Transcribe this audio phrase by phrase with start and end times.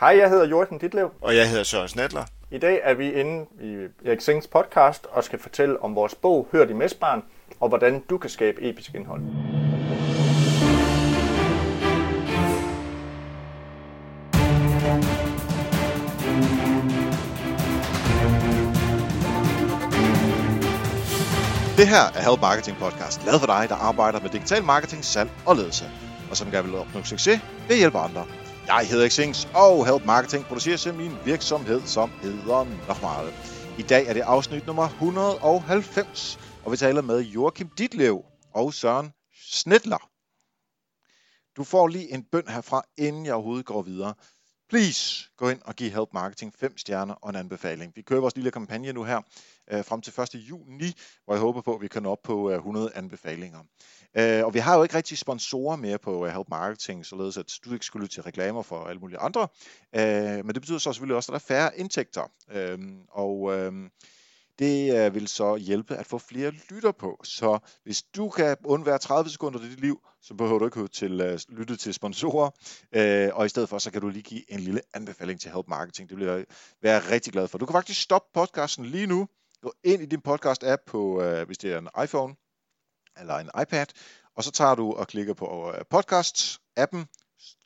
[0.00, 1.10] Hej, jeg hedder Jorgen Ditlev.
[1.20, 2.24] Og jeg hedder Søren Snedler.
[2.50, 6.48] I dag er vi inde i Erik Sings podcast og skal fortælle om vores bog
[6.52, 7.22] Hør de Mæsbarn,
[7.60, 9.20] og hvordan du kan skabe episk indhold.
[21.76, 25.30] Det her er Help Marketing Podcast, lavet for dig, der arbejder med digital marketing, salg
[25.46, 25.84] og ledelse,
[26.30, 28.24] og som gerne vil opnå succes ved at hjælpe andre.
[28.68, 33.34] Jeg hedder Xings, og Help Marketing producerer til min virksomhed, som hedder nok meget.
[33.78, 38.24] I dag er det afsnit nummer 190, og vi taler med Joachim Ditlev
[38.54, 39.12] og Søren
[39.50, 40.10] Snedler.
[41.56, 44.14] Du får lige en bøn herfra, inden jeg overhovedet går videre.
[44.68, 47.92] Please gå ind og giv Help Marketing 5 stjerner og en anbefaling.
[47.96, 49.20] Vi kører vores lille kampagne nu her
[49.70, 50.34] øh, frem til 1.
[50.34, 50.92] juni,
[51.24, 53.58] hvor jeg håber på, at vi kan nå op på øh, 100 anbefalinger.
[54.16, 57.52] Øh, og vi har jo ikke rigtig sponsorer mere på uh, Help Marketing, således at
[57.64, 59.48] du ikke skulle lytte til reklamer for alle mulige andre.
[59.94, 62.30] Øh, men det betyder så selvfølgelig også, at der er færre indtægter.
[62.50, 63.72] Øh, og øh,
[64.58, 67.20] det øh, vil så hjælpe at få flere lytter på.
[67.24, 71.20] Så hvis du kan undvære 30 sekunder af dit liv, så behøver du ikke til,
[71.20, 72.50] at lytte til sponsorer.
[72.92, 75.68] Øh, og i stedet for, så kan du lige give en lille anbefaling til Help
[75.68, 76.08] Marketing.
[76.08, 76.44] Det vil jeg
[76.82, 77.58] være rigtig glad for.
[77.58, 79.28] Du kan faktisk stoppe podcasten lige nu.
[79.62, 82.34] Gå ind i din podcast-app på, øh, hvis det er en iPhone,
[83.20, 83.86] eller en iPad,
[84.34, 87.04] og så tager du og klikker på øh, podcast-appen,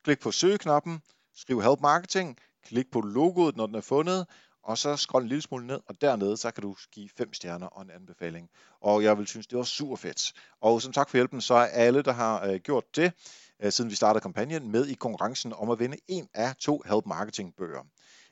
[0.04, 1.02] klik på søgeknappen,
[1.34, 4.26] skriv Help Marketing, klik på logoet, når den er fundet,
[4.62, 7.66] og så scroll en lille smule ned, og dernede, så kan du give fem stjerner
[7.66, 8.48] og en anbefaling.
[8.80, 10.32] Og jeg vil synes, det var super fedt.
[10.60, 13.12] Og som tak for hjælpen, så er alle, der har øh, gjort det,
[13.62, 17.06] øh, siden vi startede kampagnen, med i konkurrencen om at vinde en af to Help
[17.06, 17.82] Marketing bøger.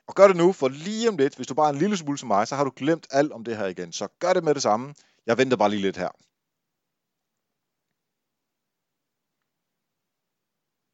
[0.06, 2.18] Og gør det nu, for lige om lidt, hvis du bare er en lille smule
[2.18, 3.92] som mig, så har du glemt alt om det her igen.
[3.92, 4.94] Så gør det med det samme.
[5.26, 6.08] Jeg venter bare lige lidt her.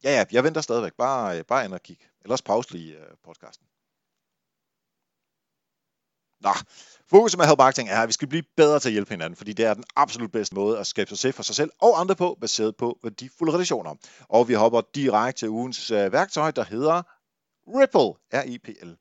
[0.03, 0.93] Ja, ja, jeg venter stadigvæk.
[0.93, 1.97] Bare, øh, bare ind og kig.
[2.21, 3.67] Ellers pause lige øh, podcasten.
[6.41, 6.53] Nå,
[7.09, 9.53] fokus med Help Marketing er, at vi skal blive bedre til at hjælpe hinanden, fordi
[9.53, 12.37] det er den absolut bedste måde at skabe succes for sig selv og andre på,
[12.41, 13.95] baseret på værdifulde relationer.
[14.29, 17.01] Og vi hopper direkte til ugens øh, værktøj, der hedder
[17.67, 18.95] Ripple, R-I-P-L.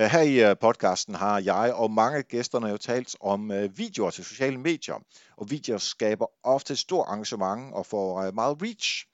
[0.00, 3.78] Øh, her i øh, podcasten har jeg og mange af gæsterne jo talt om øh,
[3.78, 5.04] videoer til sociale medier,
[5.36, 9.06] og videoer skaber ofte et stort engagement og får meget reach.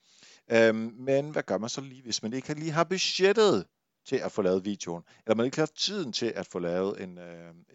[0.50, 3.66] Øhm, men hvad gør man så lige, hvis man ikke lige har budgettet
[4.06, 7.18] til at få lavet videoen, eller man ikke har tiden til at få lavet en,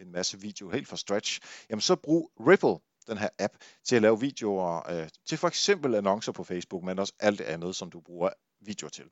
[0.00, 1.40] en masse video helt fra stretch,
[1.70, 2.76] jamen så brug Ripple,
[3.06, 3.54] den her app,
[3.84, 7.44] til at lave videoer øh, til for eksempel annoncer på Facebook, men også alt det
[7.44, 8.30] andet, som du bruger
[8.60, 9.04] videoer til.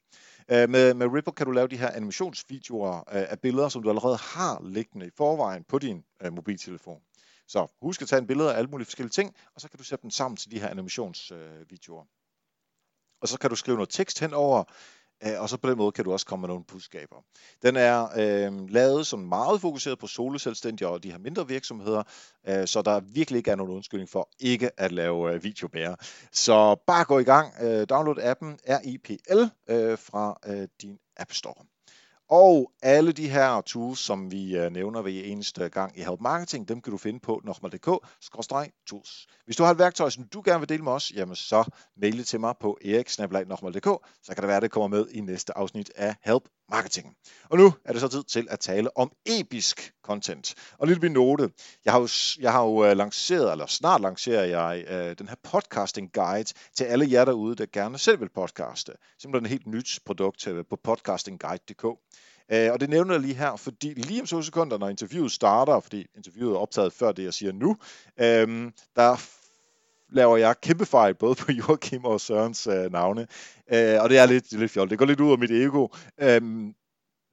[0.51, 3.89] Øh, med, med Ripple kan du lave de her animationsvideoer øh, af billeder, som du
[3.89, 7.01] allerede har liggende i forvejen på din øh, mobiltelefon.
[7.47, 9.85] Så husk at tage en billede af alle mulige forskellige ting, og så kan du
[9.85, 12.03] sætte dem sammen til de her animationsvideoer.
[12.03, 12.07] Øh,
[13.21, 14.65] og så kan du skrive noget tekst henover,
[15.27, 17.17] Øh, og så på den måde kan du også komme med nogle budskaber.
[17.63, 22.03] Den er øh, lavet som meget fokuseret på soloselvstændige og de her mindre virksomheder,
[22.49, 25.97] øh, så der virkelig ikke er nogen undskyldning for ikke at lave øh, videobærer.
[26.33, 27.55] Så bare gå i gang.
[27.63, 29.41] Øh, download appen RIPL
[29.71, 31.78] øh, fra øh, din App Store.
[32.31, 36.69] Og alle de her tools, som vi øh, nævner ved eneste gang i Help Marketing,
[36.69, 39.27] dem kan du finde på nokmal.dk-tools.
[39.45, 41.65] Hvis du har et værktøj, som du gerne vil dele med os, jamen så
[41.97, 43.87] mail det til mig på eriksnabelag.nokmal.dk,
[44.23, 47.17] så kan det være, at det kommer med i næste afsnit af Help Marketing.
[47.51, 50.55] Og nu er det så tid til at tale om episk content.
[50.79, 51.51] Og en lille note.
[51.85, 52.09] Jeg har jo,
[52.41, 56.85] jeg har jo øh, lanceret, eller snart lancerer jeg øh, den her podcasting guide til
[56.85, 58.93] alle jer derude, der gerne selv vil podcaste.
[59.19, 61.85] Simpelthen et helt nyt produkt på podcastingguide.dk.
[62.53, 65.81] Uh, og det nævner jeg lige her, fordi lige om to sekunder, når interviewet starter,
[65.81, 67.71] fordi interviewet er optaget før det, jeg siger nu,
[68.21, 69.17] uh, der
[70.13, 73.21] laver jeg kæmpe fejl, både på Joachim og Sørens øh, navne.
[73.73, 74.91] Uh, og det er lidt, det er lidt fjollet.
[74.91, 75.89] Det går lidt ud af mit ego.
[76.23, 76.73] Uh,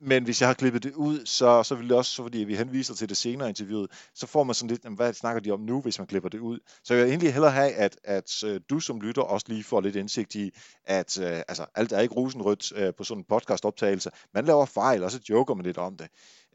[0.01, 2.55] men hvis jeg har klippet det ud, så, så vil det også, så fordi vi
[2.55, 5.81] henviser til det senere interviewet, så får man sådan lidt, hvad snakker de om nu,
[5.81, 6.59] hvis man klipper det ud.
[6.83, 9.81] Så jeg vil egentlig hellere have, at, at øh, du som lytter også lige får
[9.81, 10.51] lidt indsigt i,
[10.85, 14.09] at øh, altså, alt er ikke rosenrødt øh, på sådan en podcast-optagelse.
[14.33, 16.07] Man laver fejl, og så joker man lidt om det.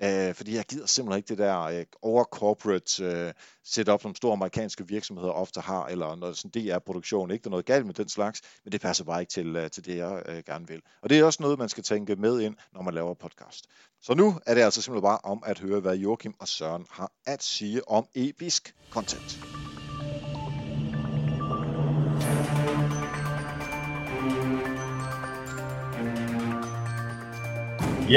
[0.02, 3.32] Øh, fordi jeg gider simpelthen ikke det der øh, over-corporate øh,
[3.64, 7.30] setup, som store amerikanske virksomheder ofte har, eller noget sådan DR-produktion.
[7.30, 9.70] Ikke der er noget galt med den slags, men det passer bare ikke til, øh,
[9.70, 10.82] til det, jeg øh, gerne vil.
[11.02, 13.66] Og det er også noget, man skal tænke med ind, når man laver podcast.
[14.02, 17.12] Så nu er det altså simpelthen bare om at høre, hvad Joachim og Søren har
[17.26, 19.40] at sige om episk content.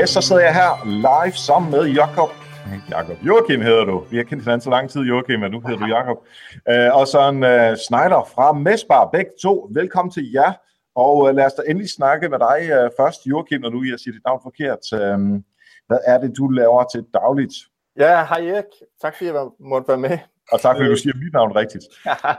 [0.02, 2.30] Yes, så sidder jeg her live sammen med Jakob.
[2.90, 4.06] Jakob Joachim hedder du.
[4.12, 6.18] Vi har kendt hinanden så lang tid, Joachim, men nu hedder du Jakob.
[6.72, 9.70] Uh, og så en uh, Snyder fra Mesbar, begge to.
[9.74, 10.52] Velkommen til jer.
[10.96, 14.00] Og øh, lad os da endelig snakke med dig øh, først, Joachim, når du jeg
[14.00, 14.84] siger dit navn forkert.
[14.94, 15.18] Øh,
[15.88, 17.54] hvad er det, du laver til dagligt?
[18.00, 18.72] Ja, hej Erik.
[19.02, 20.18] Tak fordi jeg måtte være med.
[20.52, 21.86] Og tak fordi du siger mit navn rigtigt.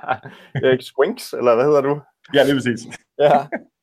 [0.67, 2.01] Erik Squinks, eller hvad hedder du?
[2.35, 2.81] Ja, det er præcis.
[3.19, 3.47] ja.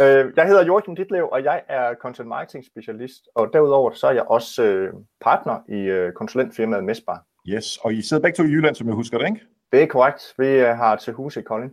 [0.00, 4.12] Øh, jeg hedder Joachim Ditlev, og jeg er content marketing specialist, og derudover så er
[4.12, 7.24] jeg også øh, partner i øh, konsulentfirmaet Mesbar.
[7.48, 9.40] Yes, og I sidder begge to i Jylland, som jeg husker det, ikke?
[9.72, 10.34] Det er korrekt.
[10.38, 11.72] Vi har til hus i Kolding.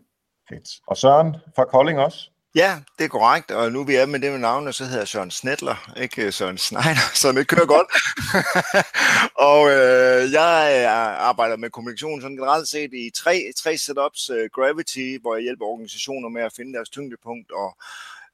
[0.49, 0.69] Fedt.
[0.87, 2.30] Og Søren fra Kolding også?
[2.55, 5.07] Ja, det er korrekt, og nu vi er med det med navnet, så hedder jeg
[5.07, 7.87] Søren Snedler, ikke øh, Søren Schneider, så det kører godt.
[9.51, 14.29] og øh, jeg øh, arbejder med kommunikation sådan generelt set i tre, tre setups.
[14.29, 17.77] Uh, Gravity, hvor jeg hjælper organisationer med at finde deres tyngdepunkt og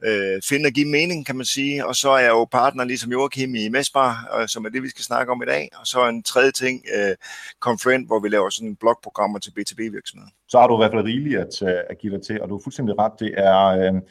[0.04, 1.86] øh, finde og give mening, kan man sige.
[1.86, 4.90] Og så er jeg jo partner, ligesom Joachim i Mesbar, øh, som er det, vi
[4.90, 5.70] skal snakke om i dag.
[5.80, 7.16] Og så en tredje ting, øh,
[7.60, 10.32] Confluent, hvor vi laver sådan blogprogrammer til B2B-virksomheder.
[10.50, 12.58] Så har du i hvert fald rigeligt at, øh, at give dig til, og du
[12.58, 13.12] er fuldstændig ret.
[13.20, 14.02] Det er, øh,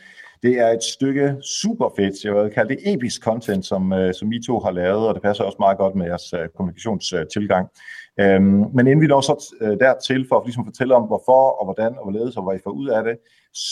[0.42, 4.32] det er et stykke super fedt, jeg vil kalde det episk content, som, øh, som
[4.32, 7.68] I to har lavet, og det passer også meget godt med jeres øh, kommunikationstilgang.
[8.20, 11.64] Øhm, men inden vi når så øh, dertil for at ligesom fortælle om, hvorfor og
[11.64, 13.16] hvordan og hvorledes og hvad I får ud af det,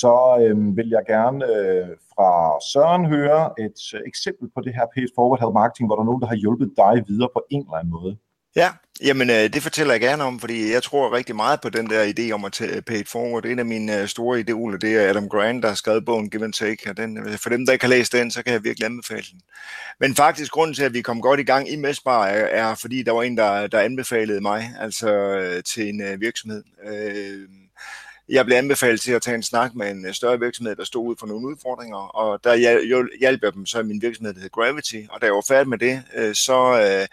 [0.00, 2.30] så øh, vil jeg gerne øh, fra
[2.70, 6.10] Søren høre et øh, eksempel på det her paid forward health marketing, hvor der er
[6.10, 8.16] nogen, der har hjulpet dig videre på en eller anden måde.
[8.56, 8.68] Ja,
[9.04, 12.12] jamen øh, det fortæller jeg gerne om, fordi jeg tror rigtig meget på den der
[12.12, 13.44] idé om at tage pay it forward.
[13.44, 16.44] En af mine øh, store idoler, det er Adam Grant, der har skrevet bogen Give
[16.44, 18.64] and Take, og den, øh, for dem, der ikke har læst den, så kan jeg
[18.64, 19.40] virkelig anbefale den.
[20.00, 23.02] Men faktisk grunden til, at vi kom godt i gang i Mesbar, er, er fordi
[23.02, 26.62] der var en, der, der anbefalede mig, altså øh, til en øh, virksomhed.
[26.86, 27.48] Øh,
[28.28, 31.08] jeg blev anbefalet til at tage en snak med en øh, større virksomhed, der stod
[31.08, 32.54] ud for nogle udfordringer, og der
[33.18, 35.68] hjalp jeg dem så i min virksomhed, der hed Gravity, og da jeg var færdig
[35.68, 37.06] med det, øh, så, øh,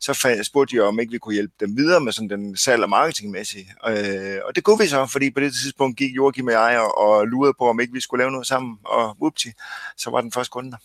[0.00, 2.90] så spurgte jeg, om ikke vi kunne hjælpe dem videre med sådan den salg- og
[2.90, 3.74] marketingmæssige.
[4.44, 7.54] Og det kunne vi så, fordi på det tidspunkt gik Joachim og jeg og lurede
[7.58, 9.48] på, om ikke vi skulle lave noget sammen, og whoopty,
[9.96, 10.76] så var den første kunde der.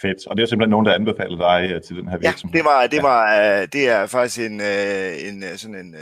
[0.00, 0.26] Fedt.
[0.26, 2.54] Og det er simpelthen nogen, der anbefalede dig øh, til den her virksomhed?
[2.54, 3.66] Ja, det var, det var, ja.
[3.66, 5.96] det er faktisk en, øh, en øh, sådan en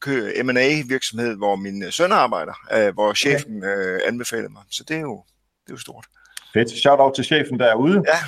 [0.00, 3.98] kø M&A virksomhed, hvor min søn arbejder, hvor chefen okay.
[4.06, 4.62] anbefalede mig.
[4.70, 5.22] Så det er jo,
[5.64, 6.06] det er jo stort.
[6.54, 6.70] Fedt.
[6.70, 8.02] Shout out til chefen derude.
[8.06, 8.18] Ja.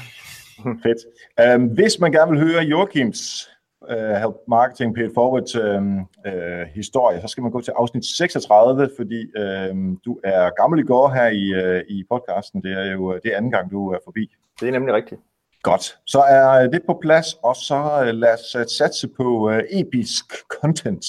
[0.85, 1.55] Fedt.
[1.55, 3.49] Um, hvis man gerne vil høre Joachims
[3.91, 8.91] uh, Help Marketing Paid Forward um, uh, historie, så skal man gå til afsnit 36,
[8.97, 9.21] fordi
[9.71, 12.63] um, du er gammel i går her i, uh, i podcasten.
[12.63, 14.31] Det er jo det er anden gang, du er forbi.
[14.61, 15.21] Det er nemlig rigtigt.
[15.63, 15.99] Godt.
[16.07, 20.25] Så er det på plads, og så øh, lad os øh, satse på uh, episk
[20.61, 21.05] content.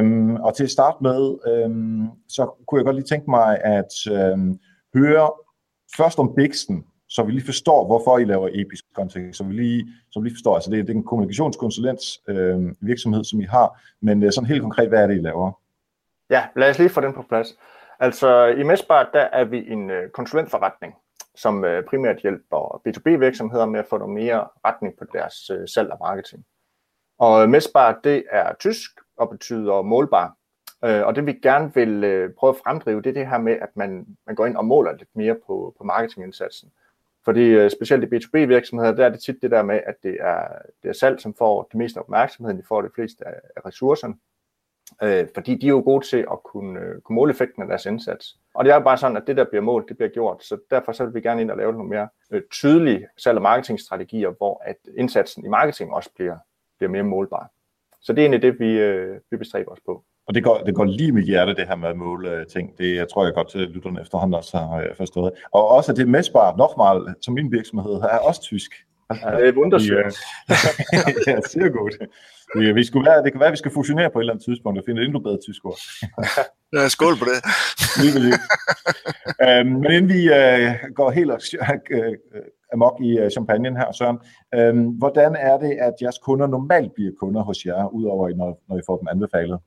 [0.00, 1.20] Um, og til at starte med,
[1.66, 3.94] um, så kunne jeg godt lige tænke mig at
[4.32, 4.58] um,
[4.94, 5.30] høre
[5.96, 6.84] først om Bixen,
[7.14, 10.36] så vi lige forstår, hvorfor I laver episk kontekst, så vi lige, så vi lige
[10.36, 14.32] forstår, altså det, er, det er en kommunikationskonsulents øh, virksomhed, som I har, men øh,
[14.32, 15.52] sådan helt konkret, hvad er det, I laver?
[16.30, 17.58] Ja, lad os lige få den på plads.
[18.00, 20.94] Altså i Mesbar, der er vi en øh, konsulentforretning,
[21.34, 25.90] som øh, primært hjælper B2B-virksomheder med at få noget mere retning på deres øh, salg
[25.90, 26.44] og marketing.
[27.18, 30.36] Og Mesbar, det er tysk og betyder målbar.
[30.84, 33.52] Øh, og det vi gerne vil øh, prøve at fremdrive, det er det her med,
[33.52, 36.70] at man, man går ind og måler lidt mere på, på marketingindsatsen.
[37.24, 40.48] Fordi øh, specielt i B2B-virksomheder, der er det tit det der med, at det er,
[40.82, 44.14] det er salg, som får det meste opmærksomhed, de får det fleste af ressourcerne
[45.02, 47.86] øh, fordi de er jo gode til at kunne, øh, kunne måle effekten af deres
[47.86, 48.38] indsats.
[48.54, 50.58] Og det er jo bare sådan, at det der bliver målt, det bliver gjort, så
[50.70, 54.30] derfor så vil vi gerne ind og lave nogle mere øh, tydelige salg- og marketingstrategier,
[54.30, 56.36] hvor at indsatsen i marketing også bliver,
[56.78, 57.50] bliver mere målbar.
[58.00, 60.04] Så det er egentlig det, vi, øh, vi bestræber os på.
[60.26, 62.78] Og det går, det går lige med hjerte, det her med at måle ting.
[62.78, 65.32] Det jeg tror jeg godt, at lytterne efterhånden også har øh, forstået.
[65.52, 68.72] Og også det messbare, nokmal, som min virksomhed er også tysk.
[69.10, 70.12] Ja, det er wunderschön.
[71.26, 71.94] ja, sehr godt.
[72.58, 74.44] Vi, vi skulle være, det kan være, at vi skal fusionere på et eller andet
[74.44, 75.78] tidspunkt og finde et endnu bedre tysk ord.
[76.74, 77.38] ja, skål på det.
[78.02, 78.38] lige, lige.
[79.46, 82.14] øhm, men inden vi uh, går helt uh,
[82.72, 84.18] amok i uh, champagne her, Søren,
[84.54, 88.78] øhm, hvordan er det, at jeres kunder normalt bliver kunder hos jer, udover når, når
[88.78, 89.58] I får dem anbefalet?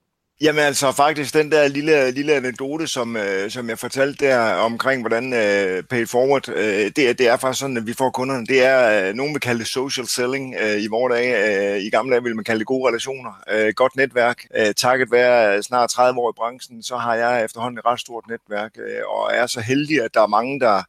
[0.42, 5.02] Jamen altså faktisk den der lille, lille anekdote, som, øh, som jeg fortalte der omkring,
[5.02, 8.46] hvordan øh, pay forward, øh, det, er, det er faktisk sådan, at vi får kunderne.
[8.46, 11.74] Det er, øh, nogen vil kalde det social selling øh, i vores dage.
[11.76, 13.32] Øh, I gamle dage ville man kalde det gode relationer.
[13.52, 14.46] Øh, godt netværk.
[14.56, 18.00] Øh, takket være øh, snart 30 år i branchen, så har jeg efterhånden et ret
[18.00, 20.84] stort netværk, øh, og er så heldig, at der er mange, der,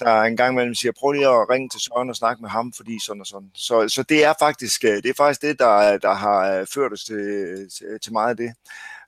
[0.00, 2.72] der en gang imellem siger, prøv lige at ringe til Søren og snakke med ham,
[2.72, 3.50] fordi sådan og sådan.
[3.54, 6.92] Så, så det er faktisk øh, det, er faktisk det der, der har øh, ført
[6.92, 7.16] os til,
[7.78, 8.54] til, til meget af det.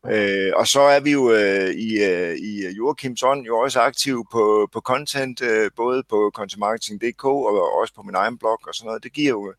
[0.06, 4.24] Øh, og så er vi jo øh, i, øh, i Joachims ånd jo også aktive
[4.32, 8.86] på, på content, øh, både på contentmarketing.dk og også på min egen blog og sådan
[8.86, 9.04] noget.
[9.04, 9.54] Det giver jo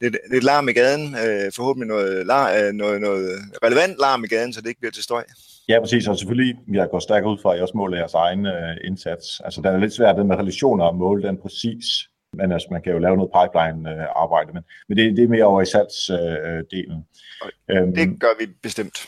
[0.00, 3.28] lidt, lidt larm i gaden, øh, forhåbentlig noget, lar, øh, noget, noget
[3.64, 5.24] relevant larm i gaden, så det ikke bliver til støj.
[5.68, 8.46] Ja, præcis, og selvfølgelig, jeg går stærkt ud fra, at I også måler jeres egen
[8.46, 9.40] øh, indsats.
[9.44, 11.84] Altså, det er lidt svært det med relationer at måle den præcis,
[12.32, 15.44] men altså, man kan jo lave noget pipeline-arbejde, øh, men, men det, det er mere
[15.44, 16.98] over i salgsdelen.
[17.70, 18.98] Øh, øhm, det gør vi bestemt.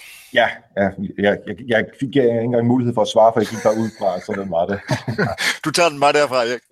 [0.40, 0.88] Ja, ja
[1.18, 3.90] jeg, jeg, jeg fik ikke engang mulighed for at svare, for jeg gik bare ud
[3.98, 4.78] fra, så den var det.
[5.64, 6.64] du tager den bare derfra, Erik.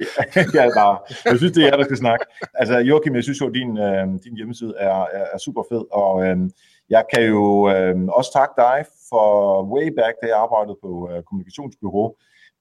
[0.59, 0.97] ja, bare.
[1.30, 2.25] Jeg synes, det er jer, der skal snakke.
[2.61, 5.85] Altså, Joachim, jeg synes jo, at din, øh, din hjemmeside er, er, er super fed,
[6.02, 6.37] og øh,
[6.94, 8.78] jeg kan jo øh, også takke dig
[9.11, 9.28] for
[9.75, 12.04] way back, da jeg arbejdede på øh, kommunikationsbyrå.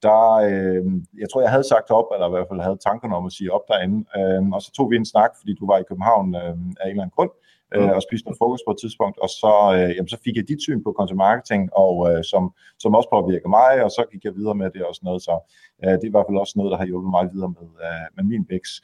[0.05, 0.83] Der, øh,
[1.22, 3.53] jeg tror, jeg havde sagt op, eller i hvert fald havde tankerne om at sige
[3.55, 3.98] op derinde.
[4.17, 6.93] Øh, og så tog vi en snak, fordi du var i København øh, af en
[6.93, 7.33] eller anden grund,
[7.75, 10.47] øh, og spiste noget frokost på et tidspunkt, og så, øh, jamen, så fik jeg
[10.47, 12.43] dit syn på content marketing, og øh, som,
[12.79, 15.35] som også påvirker mig, og så gik jeg videre med det og sådan noget, så
[15.83, 18.05] øh, det er i hvert fald også noget, der har hjulpet mig videre med, øh,
[18.15, 18.75] med min vækst.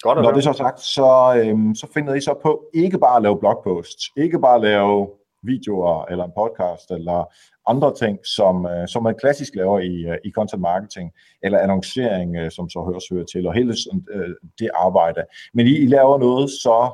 [0.00, 1.10] Godt Når det er så sagt, så,
[1.40, 5.08] øhm, så finder I så på ikke bare at lave blogposts, ikke bare at lave
[5.42, 7.34] videoer eller en podcast eller
[7.66, 11.12] andre ting, som, øh, som man klassisk laver i, øh, i content marketing
[11.42, 15.24] eller annoncering, øh, som så høres hører til, og hele sådan, øh, det arbejde.
[15.54, 16.90] Men I, I laver noget så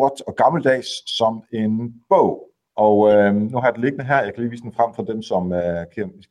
[0.00, 2.42] godt og gammeldags som en bog.
[2.76, 5.02] Og øh, nu har jeg det liggende her, jeg kan lige vise den frem for
[5.02, 5.86] dem, som øh,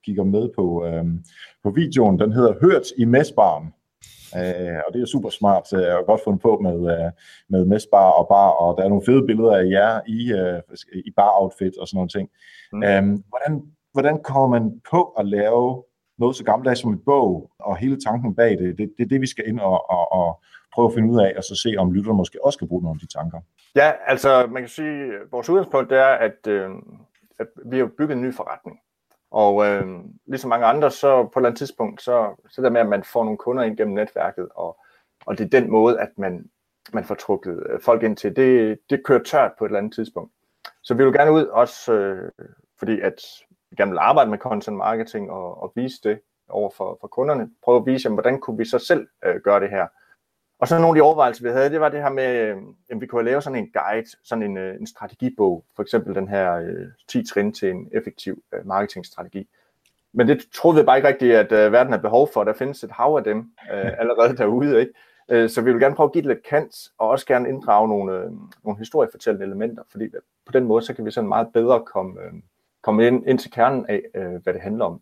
[0.05, 1.05] kigger med på, øh,
[1.63, 2.19] på videoen.
[2.19, 3.73] Den hedder Hørt i Mæsbaren
[4.39, 7.11] Øh, og det er super smart øh, og godt fundet på med, øh,
[7.49, 10.61] med mestbar og bar, og der er nogle fede billeder af jer i, øh,
[11.09, 12.29] i bar-outfit og sådan nogle ting.
[12.73, 12.83] Mm.
[12.83, 13.53] Øh, hvordan,
[13.93, 15.83] hvordan kommer man på at lave
[16.17, 19.21] noget så gammeldags som en bog, og hele tanken bag det, det, det er det,
[19.21, 20.41] vi skal ind og, og, og
[20.73, 22.95] prøve at finde ud af, og så se, om lytterne måske også kan bruge nogle
[22.95, 23.39] af de tanker.
[23.75, 26.69] Ja, altså man kan sige, at vores udgangspunkt er, at, øh,
[27.39, 28.79] at vi har bygget en ny forretning.
[29.31, 29.87] Og øh,
[30.27, 33.03] ligesom mange andre, så på et eller andet tidspunkt, så, så der med, at man
[33.03, 34.77] får nogle kunder ind gennem netværket, og,
[35.25, 36.49] og det er den måde, at man,
[36.93, 39.93] man får trukket øh, folk ind til, det, det kører tørt på et eller andet
[39.93, 40.31] tidspunkt.
[40.83, 42.31] Så vi vil gerne ud også, øh,
[42.79, 43.21] fordi at
[43.75, 47.49] gerne vil arbejde med content marketing og, og vise det over for, for kunderne.
[47.63, 49.87] Prøve at vise, jamen, hvordan kunne vi så selv øh, gøre det her.
[50.59, 52.57] Og så nogle af de overvejelser, vi havde, det var det her med, øh,
[52.89, 56.27] at vi kunne lave sådan en guide, sådan en, øh, en strategibog, for eksempel den
[56.27, 59.47] her øh, 10 trin til en effektiv øh, marketingstrategi.
[60.13, 62.43] Men det troede vi bare ikke rigtigt, at øh, verden har behov for.
[62.43, 63.37] Der findes et hav af dem
[63.73, 64.79] øh, allerede derude.
[64.79, 64.93] Ikke?
[65.29, 67.87] Øh, så vi vil gerne prøve at give det lidt kant, og også gerne inddrage
[67.87, 68.31] nogle, øh,
[68.63, 70.09] nogle historiefortællende elementer, fordi
[70.45, 72.33] på den måde, så kan vi sådan meget bedre komme, øh,
[72.85, 74.99] komme ind, ind til kernen af, øh, hvad det handler om.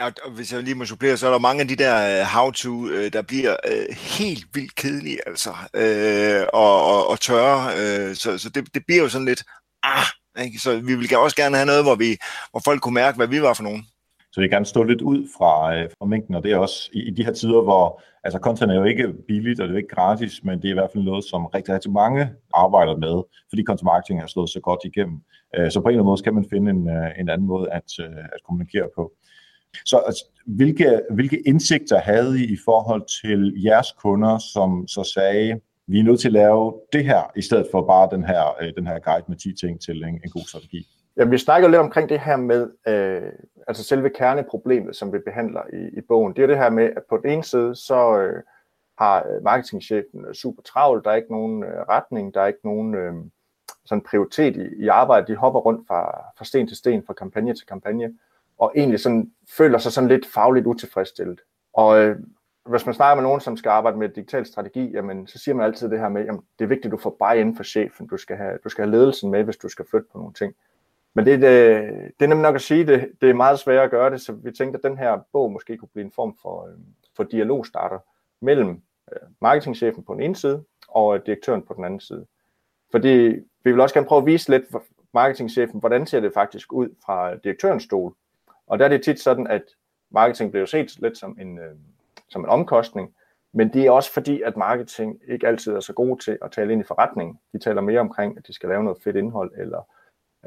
[0.00, 2.26] Ja, og hvis jeg lige må supplere, så er der mange af de der øh,
[2.26, 8.16] how-to, øh, der bliver øh, helt vildt kedelige, altså, øh, og, og, og tørre, øh,
[8.16, 9.42] så, så det, det bliver jo sådan lidt,
[9.82, 10.04] ah,
[10.44, 10.58] ikke?
[10.58, 12.16] så vi vil også gerne have noget, hvor, vi,
[12.50, 13.86] hvor folk kunne mærke, hvad vi var for nogen.
[14.32, 16.90] Så vi kan gerne stå lidt ud fra, øh, fra mængden, og det er også
[16.92, 19.74] i, i de her tider, hvor altså content er jo ikke billigt, og det er
[19.74, 22.96] jo ikke gratis, men det er i hvert fald noget, som rigtig, rigtig mange arbejder
[22.96, 25.18] med, fordi content marketing har slået så godt igennem.
[25.56, 27.70] Øh, så på en eller anden måde kan man finde en, øh, en anden måde
[27.72, 27.90] at,
[28.34, 29.12] at kommunikere på.
[29.84, 35.60] Så altså, hvilke, hvilke indsigter havde I i forhold til jeres kunder, som så sagde,
[35.86, 38.72] vi er nødt til at lave det her, i stedet for bare den her, øh,
[38.76, 40.86] den her guide med 10 ting til en, en god strategi?
[41.16, 43.32] Ja, vi snakker lidt omkring det her med, øh,
[43.68, 46.36] altså selve kerneproblemet, som vi behandler i, i bogen.
[46.36, 48.42] Det er det her med, at på den ene side, så øh,
[48.98, 53.14] har marketingchefen super travlt, der er ikke nogen øh, retning, der er ikke nogen øh,
[53.84, 57.54] sådan prioritet i, i arbejdet, de hopper rundt fra, fra sten til sten, fra kampagne
[57.54, 58.12] til kampagne
[58.58, 61.40] og egentlig sådan, føler sig sådan lidt fagligt utilfredsstillet.
[61.72, 62.16] Og øh,
[62.68, 65.66] hvis man snakker med nogen, som skal arbejde med digital strategi, jamen, så siger man
[65.66, 68.06] altid det her med, at det er vigtigt, at du får bare inden for chefen.
[68.06, 70.54] Du skal, have, du skal have ledelsen med, hvis du skal flytte på nogle ting.
[71.14, 71.82] Men det, det,
[72.18, 74.32] det er nemt nok at sige, det, det er meget svært at gøre det, så
[74.32, 76.74] vi tænkte, at den her bog måske kunne blive en form for, øh,
[77.16, 77.98] for dialogstarter
[78.40, 82.26] mellem øh, marketingchefen på den ene side og øh, direktøren på den anden side.
[82.90, 83.08] Fordi
[83.64, 84.82] vi vil også gerne prøve at vise lidt for
[85.14, 88.14] marketingchefen, hvordan ser det faktisk ud fra øh, direktørens stol,
[88.66, 89.62] og der er det tit sådan, at
[90.10, 91.74] marketing bliver set lidt som en, øh,
[92.28, 93.14] som en omkostning,
[93.52, 96.72] men det er også fordi, at marketing ikke altid er så god til at tale
[96.72, 97.38] ind i forretningen.
[97.52, 99.88] De taler mere omkring, at de skal lave noget fedt indhold, eller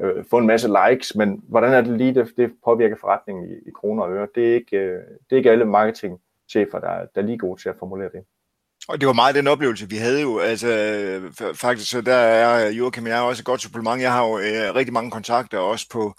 [0.00, 3.54] øh, få en masse likes, men hvordan er det lige, det, det påvirker forretningen i,
[3.68, 4.28] i kroner og øre?
[4.34, 7.68] Det er ikke, øh, det er ikke alle marketingchefer, der, der er lige gode til
[7.68, 8.24] at formulere det.
[8.88, 10.38] Og det var meget den oplevelse, vi havde jo.
[10.38, 10.68] Altså,
[11.54, 14.02] faktisk, så der er Joachim, jeg også et godt supplement.
[14.02, 16.14] Jeg har jo øh, rigtig mange kontakter også på,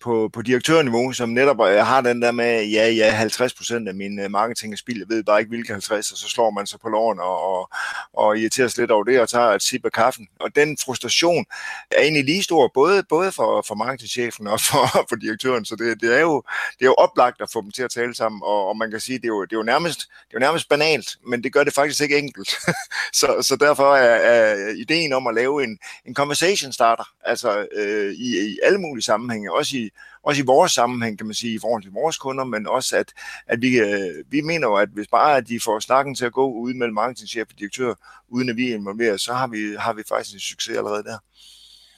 [0.00, 3.94] på, på direktørniveau, som netop øh, har den der med, ja, ja, 50 procent af
[3.94, 6.66] min øh, marketing er spild, jeg ved bare ikke hvilke 50, og så slår man
[6.66, 7.70] sig på låren og, og,
[8.12, 10.28] og irriterer sig lidt over det, og tager et sip af kaffen.
[10.40, 11.44] Og den frustration
[11.90, 16.00] er egentlig lige stor, både, både for, for marketingchefen og for, for direktøren, så det,
[16.00, 16.42] det, er jo,
[16.78, 19.00] det er jo oplagt at få dem til at tale sammen, og, og man kan
[19.00, 21.52] sige, det er, jo, det, er jo nærmest, det er jo nærmest banalt, men det
[21.52, 22.48] gør det faktisk ikke enkelt.
[23.20, 28.12] så, så derfor er, er ideen om at lave en, en conversation starter, altså øh,
[28.12, 29.90] i, i alle mulige sammenhænge, også i,
[30.22, 33.12] også i vores sammenhæng, kan man sige, i forhold til vores kunder, men også, at,
[33.46, 36.32] at vi, øh, vi mener jo, at hvis bare at de får snakken til at
[36.32, 37.94] gå ud mellem marketingchef og direktør,
[38.28, 41.18] uden at vi er involveret, så har vi, har vi faktisk en succes allerede der.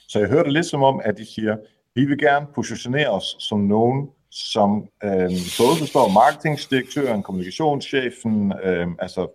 [0.08, 1.56] Så jeg hører det lidt som om, at de siger,
[1.94, 9.28] vi vil gerne positionere os som nogen, som øh, både forstår marketingdirektøren, kommunikationschefen, øh, altså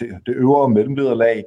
[0.00, 1.44] det, det øvre mellemlederlag,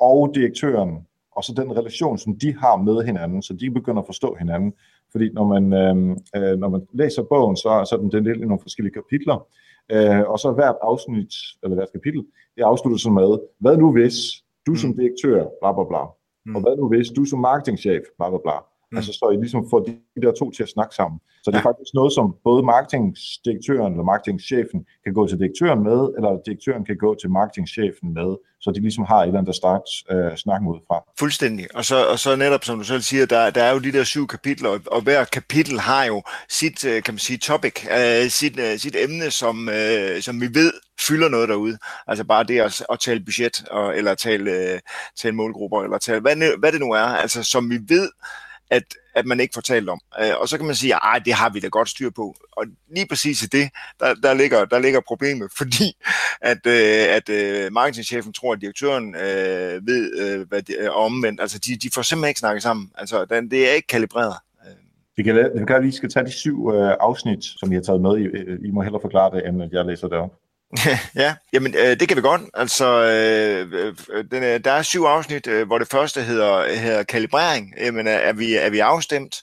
[0.00, 1.06] og direktøren,
[1.36, 4.72] og så den relation, som de har med hinanden, så de begynder at forstå hinanden.
[5.12, 8.46] Fordi når man, øh, øh når man læser bogen, så, så er den delt i
[8.46, 9.46] nogle forskellige kapitler,
[9.92, 14.14] øh, og så hvert afsnit, eller hvert kapitel, det afslutter sig med, hvad nu hvis
[14.66, 14.96] du som mm.
[14.96, 16.02] direktør, bla bla bla,
[16.46, 16.56] mm.
[16.56, 18.56] og hvad nu hvis du som marketingchef, bla bla bla.
[18.92, 18.96] Mm.
[18.98, 19.80] Altså så I ligesom får
[20.16, 21.20] de der to til at snakke sammen.
[21.42, 21.68] Så det er ja.
[21.70, 26.96] faktisk noget, som både marketingdirektøren eller marketingchefen kan gå til direktøren med, eller direktøren kan
[26.96, 28.30] gå til marketingchefen med,
[28.60, 30.96] så de ligesom har et eller andet start øh, snakken ud fra.
[31.18, 31.66] Fuldstændig.
[31.74, 34.04] Og så, og så netop, som du selv siger, der, der er jo de der
[34.04, 38.30] syv kapitler, og, og hver kapitel har jo sit, øh, kan man sige, topic, øh,
[38.30, 40.72] sit, øh, sit emne, som, øh, som vi ved
[41.08, 41.78] fylder noget derude.
[42.06, 44.80] Altså bare det at, at tale budget, og, eller tale, øh,
[45.16, 48.08] tale målgrupper, eller tale, hvad, hvad det nu er, altså som vi ved,
[48.72, 48.82] at,
[49.14, 50.00] at man ikke får talt om.
[50.20, 52.34] Øh, og så kan man sige, at det har vi da godt styr på.
[52.52, 52.64] Og
[52.94, 55.96] lige præcis i det, der, der, ligger, der ligger problemet, fordi
[56.40, 60.90] at, øh, at øh, marketingchefen tror, at direktøren øh, ved, øh, hvad det øh, er
[60.90, 61.40] omvendt.
[61.40, 62.90] Altså, de, de får simpelthen ikke snakket sammen.
[62.98, 64.36] Altså, den, det er ikke kalibreret.
[64.66, 64.76] Øh.
[65.16, 68.00] Vi kan, vi kan lige skal tage de syv øh, afsnit, som I har taget
[68.00, 68.18] med.
[68.18, 68.24] I,
[68.68, 70.34] I må hellere forklare det, end at jeg læser det op.
[71.22, 72.42] ja, jamen øh, det kan vi godt.
[72.54, 77.02] Altså, øh, øh den, øh, der er syv afsnit, øh, hvor det første hedder, hedder
[77.02, 77.74] kalibrering.
[77.80, 79.42] Jamen, er, er, vi, er vi afstemt?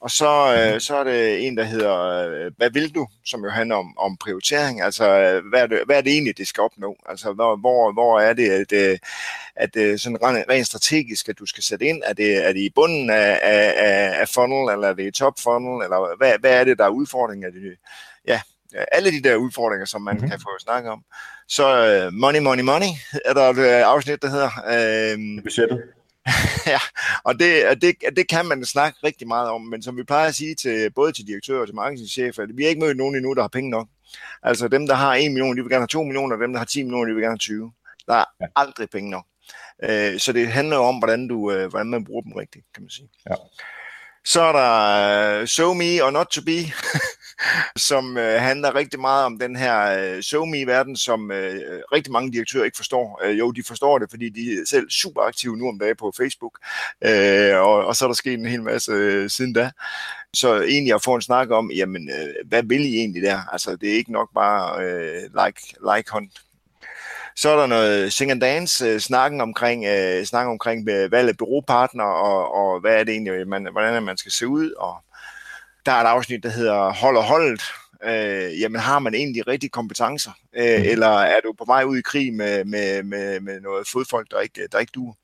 [0.00, 0.80] Og så, øh, mhm.
[0.80, 1.96] så er det en, der hedder,
[2.28, 3.06] øh, hvad vil du?
[3.24, 4.82] Som jo handler om, om prioritering.
[4.82, 5.04] Altså,
[5.50, 6.96] hvad er, det, hvad er det egentlig, det skal opnå?
[7.08, 8.72] Altså, hvor, hvor, hvor er det, at,
[9.56, 12.02] at, at sådan rent, rent strategisk, at du skal sætte ind?
[12.04, 15.34] Er det, er det i bunden af, af, af funnel, eller er det i top
[15.42, 15.84] funnel?
[15.84, 17.44] Eller hvad, hvad er det, der er udfordringen?
[17.46, 17.76] Er det,
[18.26, 18.40] ja,
[18.92, 20.30] alle de der udfordringer, som man mm-hmm.
[20.30, 21.04] kan få snakket om.
[21.48, 21.64] Så
[22.06, 22.92] uh, Money, Money, Money
[23.24, 24.50] er der et uh, afsnit, der hedder.
[24.64, 25.82] Uh, Budgettet.
[26.74, 26.78] ja,
[27.24, 30.34] og det, det, det kan man snakke rigtig meget om, men som vi plejer at
[30.34, 33.40] sige til både til direktører og til marketingchefer, vi har ikke mødt nogen endnu, der
[33.40, 33.88] har penge nok.
[34.42, 36.58] Altså dem, der har 1 million, de vil gerne have 2 millioner, og dem, der
[36.58, 37.72] har 10 millioner, de vil gerne have 20.
[38.06, 38.46] Der er ja.
[38.56, 39.24] aldrig penge nok.
[39.82, 42.90] Uh, så det handler om, hvordan, du, uh, hvordan man bruger dem rigtigt, kan man
[42.90, 43.08] sige.
[43.30, 43.34] Ja.
[44.24, 46.72] Så er der øh, Show So Me or Not To Be.
[47.76, 52.32] som øh, handler rigtig meget om den her øh, SoMe-verden, som øh, øh, rigtig mange
[52.32, 53.20] direktører ikke forstår.
[53.24, 56.12] Øh, jo, de forstår det, fordi de er selv super aktive nu om dagen på
[56.16, 56.58] Facebook,
[57.04, 59.70] øh, og, og så er der sket en hel masse øh, siden da.
[60.34, 63.40] Så egentlig at få en snak om, jamen, øh, hvad vil I egentlig der?
[63.52, 66.32] Altså, det er ikke nok bare øh, like, like hunt
[67.38, 71.28] så er der noget sing and dance, øh, snakken omkring, øh, snakken omkring øh, valg
[71.28, 74.96] af byråpartner, og, og hvad er det egentlig, man, hvordan man skal se ud, og
[75.86, 77.62] der er et afsnit, der hedder Hold og holdet.
[78.04, 80.30] Øh, jamen har man egentlig rigtige kompetencer?
[80.56, 80.84] Øh, mm.
[80.84, 84.40] Eller er du på vej ud i krig med, med, med, med noget fodfolk, der
[84.40, 85.14] ikke, der ikke duer?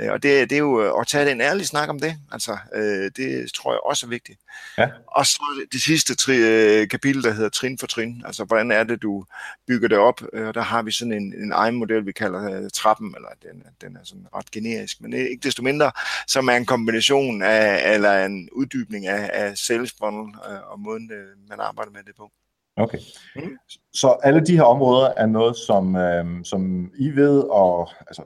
[0.00, 2.14] Øh, og det, det er jo øh, at tage en ærlig snak om det.
[2.32, 4.40] Altså, øh, det tror jeg også er vigtigt.
[4.78, 4.88] Ja.
[5.06, 8.22] Og så det sidste tri, øh, kapitel, der hedder trin for trin.
[8.26, 9.24] Altså, hvordan er det, du
[9.66, 10.22] bygger det op?
[10.32, 13.62] Øh, og der har vi sådan en, en egen model, vi kalder trappen, eller den,
[13.80, 15.00] den er sådan ret generisk.
[15.00, 15.92] Men ikke desto mindre,
[16.26, 21.10] som er en kombination af, eller en uddybning af, af sales og måden,
[21.48, 22.30] man arbejder med det på.
[22.76, 22.98] Okay.
[23.36, 23.58] Mm.
[23.92, 28.22] Så alle de her områder er noget, som, øh, som I ved, og altså,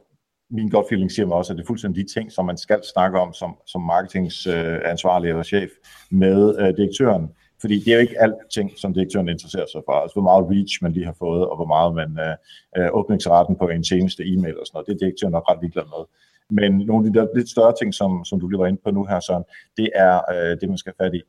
[0.50, 2.80] min godt feeling siger mig også, at det er fuldstændig de ting, som man skal
[2.94, 5.70] snakke om som, som marketingansvarlig øh, eller chef
[6.11, 7.28] med øh, direktøren.
[7.61, 9.92] Fordi det er jo ikke alt ting, som direktøren interesserer sig for.
[9.92, 12.37] Altså hvor meget reach man lige har fået, og hvor meget man øh,
[12.78, 14.87] øh åbningsretten på en seneste e-mail og sådan noget.
[14.87, 16.04] Det er direktøren nok ret ligeglad med.
[16.50, 18.90] Men nogle af de der lidt større ting, som, som du lige var inde på
[18.90, 19.44] nu her, Søren,
[19.76, 21.22] det er øh, det, man skal have fat i.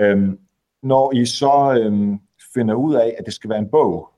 [0.00, 0.38] Øhm,
[0.82, 2.18] når I så øhm,
[2.54, 4.08] finder ud af, at det skal være en bog,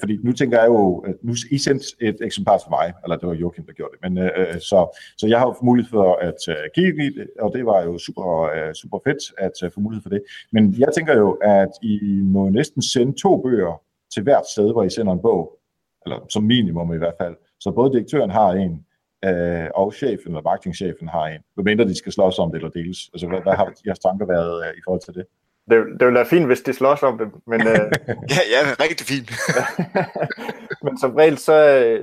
[0.00, 3.34] fordi nu tænker jeg jo, nu I sendte et eksemplar til mig, eller det var
[3.34, 6.40] Joachim, der gjorde det, men øh, øh så, så jeg har jo mulighed for at
[6.48, 9.80] øh, kigge i det, og det var jo super, øh, super fedt at øh, få
[9.80, 10.22] mulighed for det.
[10.52, 13.82] Men jeg tænker jo, at I må næsten sende to bøger
[14.14, 15.58] til hvert sted, hvor I sender en bog,
[16.06, 17.36] eller som minimum i hvert fald.
[17.60, 18.86] Så både direktøren har en,
[19.24, 23.10] øh, og chefen eller marketingchefen har en, medmindre de skal slås om det eller deles.
[23.14, 25.26] Altså, hvad, hvad har jeres tanker været øh, i forhold til det?
[25.70, 27.60] Det, det ville være fint, hvis de slås om det, men...
[27.60, 27.76] øh,
[28.34, 29.30] Ja, ja, rigtig fint.
[30.84, 31.54] men som regel, så,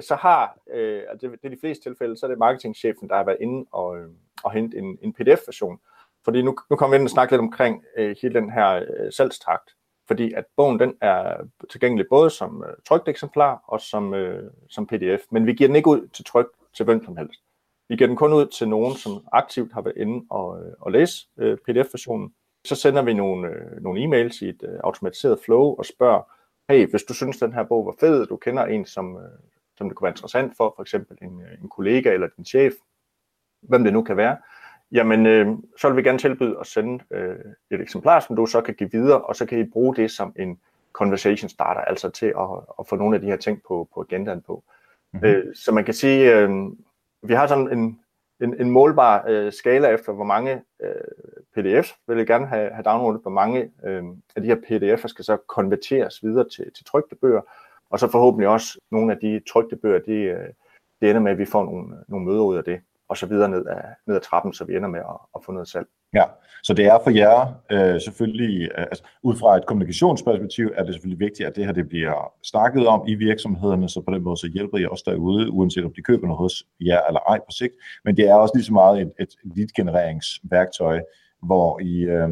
[0.02, 3.16] så har, øh, altså det, det er de fleste tilfælde, så er det marketingchefen, der
[3.16, 4.08] har været inde og, øh,
[4.44, 5.80] og hente en, en pdf-version.
[6.24, 9.12] Fordi nu, nu kommer vi ind og snakke lidt omkring øh, hele den her øh,
[9.12, 9.76] salgstakt.
[10.08, 11.36] Fordi at bogen den er
[11.70, 15.22] tilgængelig både som øh, trygt eksemplar og som, øh, som pdf.
[15.32, 17.42] Men vi giver den ikke ud til tryk til hvem som helst.
[17.90, 20.92] Vi giver den kun ud til nogen, som aktivt har været inde og, øh, og
[20.92, 22.34] læse øh, pdf-versionen.
[22.68, 26.22] Så sender vi nogle, øh, nogle e-mails i et øh, automatiseret flow og spørger,
[26.70, 29.30] hey, hvis du synes, den her bog var fed, du kender en, som, øh,
[29.78, 32.74] som det kunne være interessant for, for eksempel en, øh, en kollega eller din chef,
[33.62, 34.38] hvem det nu kan være,
[34.92, 37.36] jamen øh, så vil vi gerne tilbyde at sende øh,
[37.72, 40.34] et eksemplar, som du så kan give videre, og så kan I bruge det som
[40.36, 40.60] en
[40.94, 42.50] conversation starter, altså til at,
[42.80, 44.64] at få nogle af de her ting på, på agendaen på.
[45.14, 45.30] Mm-hmm.
[45.30, 46.50] Øh, så man kan sige, øh,
[47.22, 48.00] vi har sådan en,
[48.42, 50.92] en, en målbar øh, skala efter, hvor mange øh,
[51.58, 54.04] pdf's vil jeg gerne have, have downloadet, hvor mange øh,
[54.36, 57.42] af de her pdf'er skal så konverteres videre til, til trygte bøger,
[57.90, 60.50] og så forhåbentlig også nogle af de trygte bøger, de, øh,
[61.02, 63.50] det ender med, at vi får nogle, nogle møder ud af det og så videre
[63.50, 65.88] ned ad, ned ad trappen, så vi ender med at, at få noget salg.
[66.18, 66.24] Ja,
[66.64, 67.40] så det er for jer
[67.72, 71.72] øh, selvfølgelig, øh, altså, ud fra et kommunikationsperspektiv, er det selvfølgelig vigtigt, at det her
[71.72, 75.52] det bliver snakket om i virksomhederne, så på den måde så hjælper I også derude,
[75.52, 77.74] uanset om de køber noget hos jer eller ej på sigt.
[78.06, 81.00] Men det er også lige så meget et, et lead-genereringsværktøj,
[81.44, 82.30] hvor I øh,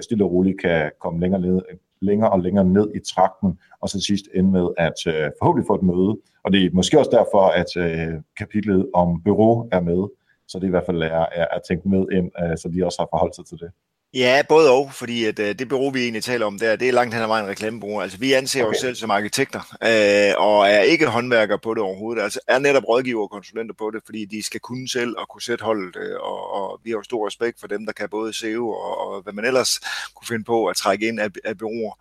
[0.00, 1.60] stille og roligt kan komme længere ned,
[2.00, 5.74] længere og længere ned i trakten, og så sidst ende med at øh, forhåbentlig få
[5.74, 6.16] et møde.
[6.44, 10.08] Og det er måske også derfor, at øh, kapitlet om bureau er med,
[10.48, 12.98] så det i hvert fald er, er, er tænkt med ind, øh, så de også
[13.02, 13.70] har forholdt sig til det.
[14.16, 16.92] Ja, både og, fordi at, øh, det bureau, vi egentlig taler om der, det er
[16.92, 18.00] langt hen ad vejen reklamebureau.
[18.00, 18.74] Altså, vi anser okay.
[18.74, 22.22] os selv som arkitekter, øh, og er ikke håndværkere på det overhovedet.
[22.22, 25.42] Altså, er netop rådgiver og konsulenter på det, fordi de skal kunne selv og kunne
[25.42, 28.32] sætte holdet, øh, og, og vi har jo stor respekt for dem, der kan både
[28.32, 29.80] SEO og, og hvad man ellers
[30.14, 31.94] kunne finde på at trække ind af, af bureauer.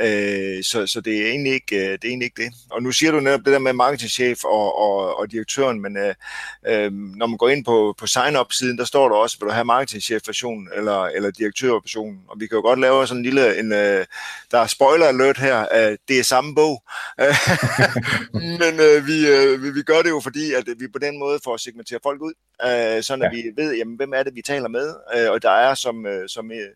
[0.00, 2.52] Øh, så, så det er, egentlig ikke, øh, det er egentlig ikke det.
[2.70, 6.14] Og nu siger du netop det der med marketingchef og, og, og direktøren, men øh,
[6.66, 9.64] øh, når man går ind på, på sign-up-siden, der står der også, vil du have
[9.64, 12.20] marketingchef-version eller, eller direktørversion.
[12.28, 14.04] Og vi kan jo godt lave sådan en lille, en, øh,
[14.50, 16.82] der er spoiler alert her, øh, det er samme bog.
[18.62, 21.38] men øh, vi, øh, vi, vi gør det jo, fordi at vi på den måde
[21.44, 22.32] får segmentere folk ud,
[22.64, 23.36] øh, sådan at ja.
[23.36, 24.94] vi ved, jamen, hvem er det, vi taler med.
[25.16, 26.68] Øh, og der er, som, øh, som øh,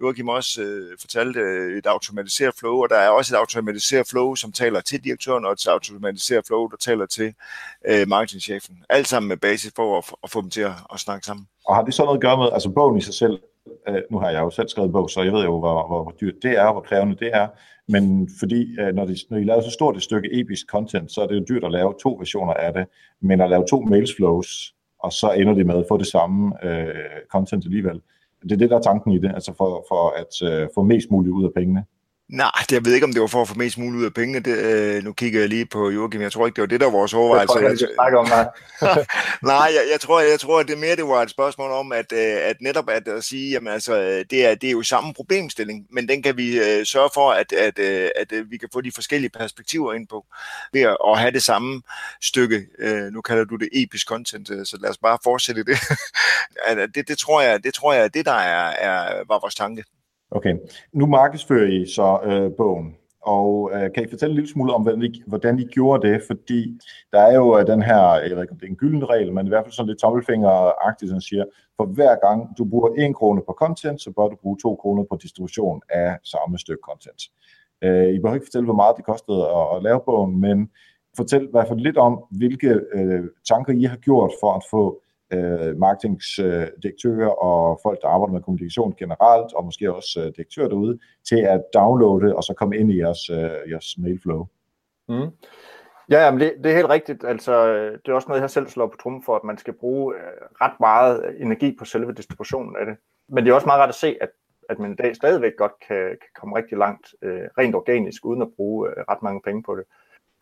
[0.00, 4.34] Joachim også øh, fortalte, øh, et automatiseret flow, og der er også et automatiseret flow,
[4.34, 7.34] som taler til direktøren, og et automatiseret flow, der taler til
[7.88, 8.76] øh, marketingchefen.
[8.88, 11.48] Alt sammen med basis for at, at få dem til at, at snakke sammen.
[11.64, 13.38] Og har det så noget at gøre med, altså bogen i sig selv,
[13.88, 16.14] øh, nu har jeg jo selv skrevet bog, så jeg ved jo, hvor, hvor, hvor
[16.20, 17.48] dyrt det er, hvor krævende det er,
[17.88, 21.22] men fordi øh, når, de, når I laver så stort et stykke episk content, så
[21.22, 22.86] er det jo dyrt at lave to versioner af det,
[23.20, 26.66] men at lave to mails flows, og så ender det med at få det samme
[26.66, 26.94] øh,
[27.32, 28.00] content alligevel.
[28.42, 31.10] Det er det, der er tanken i det, altså for, for at øh, få mest
[31.10, 31.84] muligt ud af pengene.
[32.28, 34.14] Nej, det, jeg ved ikke, om det var for at få mest muligt ud af
[34.14, 34.40] pengene.
[34.40, 36.22] Det, øh, nu kigger jeg lige på Joachim.
[36.22, 37.58] Jeg tror ikke, det var det, der var vores overvejelse.
[37.58, 39.06] Jeg tror, jeg om det.
[39.52, 42.12] Nej, jeg, jeg, tror, jeg tror, at det mere det var et spørgsmål om, at,
[42.12, 45.86] øh, at netop at, at sige, jamen altså, det er, det er jo samme problemstilling,
[45.90, 48.80] men den kan vi øh, sørge for, at, at, øh, at, at vi kan få
[48.80, 50.26] de forskellige perspektiver ind på,
[50.72, 51.82] ved at, at have det samme
[52.22, 52.66] stykke.
[52.78, 55.78] Øh, nu kalder du det episk content, øh, så lad os bare fortsætte det.
[56.94, 59.84] det, det, tror jeg, det tror jeg, det der er, er, var vores tanke.
[60.34, 60.54] Okay,
[60.92, 64.82] nu markedsfører I så øh, bogen, og øh, kan I fortælle en lille smule om,
[64.82, 66.22] hvordan I, hvordan I gjorde det?
[66.26, 66.78] Fordi
[67.12, 69.32] der er jo øh, den her, jeg ved ikke om det er en gylden regel,
[69.32, 71.44] men i hvert fald sådan lidt tommelfingeragtigt, som siger,
[71.76, 75.04] for hver gang du bruger en krone på content, så bør du bruge to kroner
[75.10, 77.22] på distribution af samme stykke content.
[77.82, 80.70] Øh, I behøver ikke fortælle, hvor meget det kostede at, at lave bogen, men
[81.16, 85.00] fortæl i hvert fald lidt om, hvilke øh, tanker I har gjort for at få
[85.32, 90.98] øh, marketingsdirektører og folk, der arbejder med kommunikation generelt, og måske også øh, direktører derude,
[91.28, 94.46] til at downloade og så komme ind i jeres, øh, jeres mailflow.
[95.08, 95.30] Mm.
[96.10, 97.24] Ja, jamen det, det er helt rigtigt.
[97.24, 100.14] Altså, det er også noget, jeg selv slår på trummen for, at man skal bruge
[100.14, 100.20] øh,
[100.60, 102.96] ret meget øh, energi på selve distributionen af det.
[103.28, 104.30] Men det er også meget rart at se, at,
[104.68, 108.42] at man i dag stadigvæk godt kan, kan komme rigtig langt øh, rent organisk, uden
[108.42, 109.84] at bruge øh, ret mange penge på det.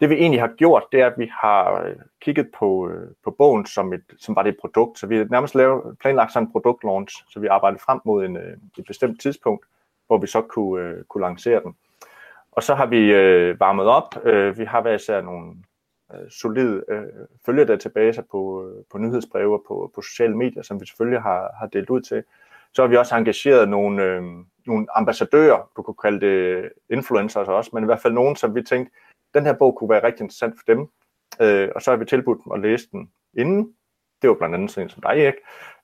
[0.03, 3.31] Det vi egentlig har gjort, det er, at vi har øh, kigget på, øh, på
[3.31, 4.99] bogen som, et, som var det et produkt.
[4.99, 8.37] Så vi har nærmest lavet, planlagt sådan en produktlaunch, så vi arbejder frem mod en,
[8.37, 9.67] øh, et bestemt tidspunkt,
[10.07, 11.77] hvor vi så kunne, kunne lancere den.
[12.53, 14.27] Og så har vi øh, varmet op.
[14.27, 15.53] Øh, vi har været især nogle
[16.15, 17.03] øh, solide øh,
[17.47, 21.91] følgedatabaser på, på nyhedsbreve og på, på sociale medier, som vi selvfølgelig har, har delt
[21.91, 22.25] ud til.
[22.73, 24.23] Så har vi også engageret nogle, øh,
[24.67, 28.63] nogle ambassadører, du kunne kalde det influencers også, men i hvert fald nogen, som vi
[28.63, 28.93] tænkte,
[29.35, 30.89] den her bog kunne være rigtig interessant for dem.
[31.41, 33.75] Øh, og så har vi tilbudt dem at læse den inden.
[34.23, 35.39] Det var blandt andet sådan en som dig, ikke?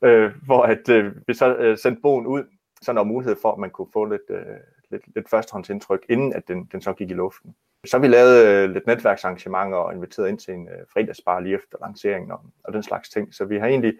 [0.05, 2.45] Øh, hvor at, øh, vi så øh, sendte bogen ud
[2.83, 4.57] så der var mulighed for, at man kunne få lidt, øh,
[4.91, 7.55] lidt, lidt førstehåndsindtryk, inden at den, den så gik i luften.
[7.87, 11.79] Så vi lavet øh, lidt netværksarrangementer og inviteret ind til en øh, fredagsbar lige efter
[11.81, 13.35] lanceringen og, og den slags ting.
[13.35, 13.99] Så vi har egentlig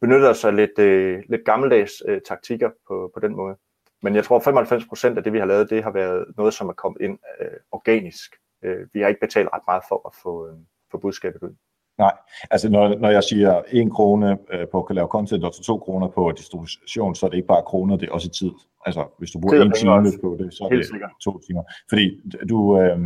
[0.00, 3.56] benyttet os af lidt, øh, lidt gammeldags øh, taktikker på, på den måde.
[4.02, 6.68] Men jeg tror, 95 procent af det, vi har lavet, det har været noget, som
[6.68, 8.36] er kommet ind øh, organisk.
[8.64, 10.56] Øh, vi har ikke betalt ret meget for at få, øh,
[10.90, 11.54] få budskabet ud.
[11.98, 12.12] Nej,
[12.50, 16.08] altså når, når jeg siger 1 krone øh, på at lave content og 2 kroner
[16.08, 18.50] på distribution, så er det ikke bare kroner, det er også tid.
[18.86, 20.18] Altså hvis du bruger en time også.
[20.22, 21.10] på det, så er det sikkert.
[21.24, 21.62] to timer.
[21.88, 22.98] Fordi du, øh,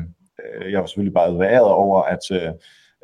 [0.73, 2.53] jeg var selvfølgelig bare været over at øh,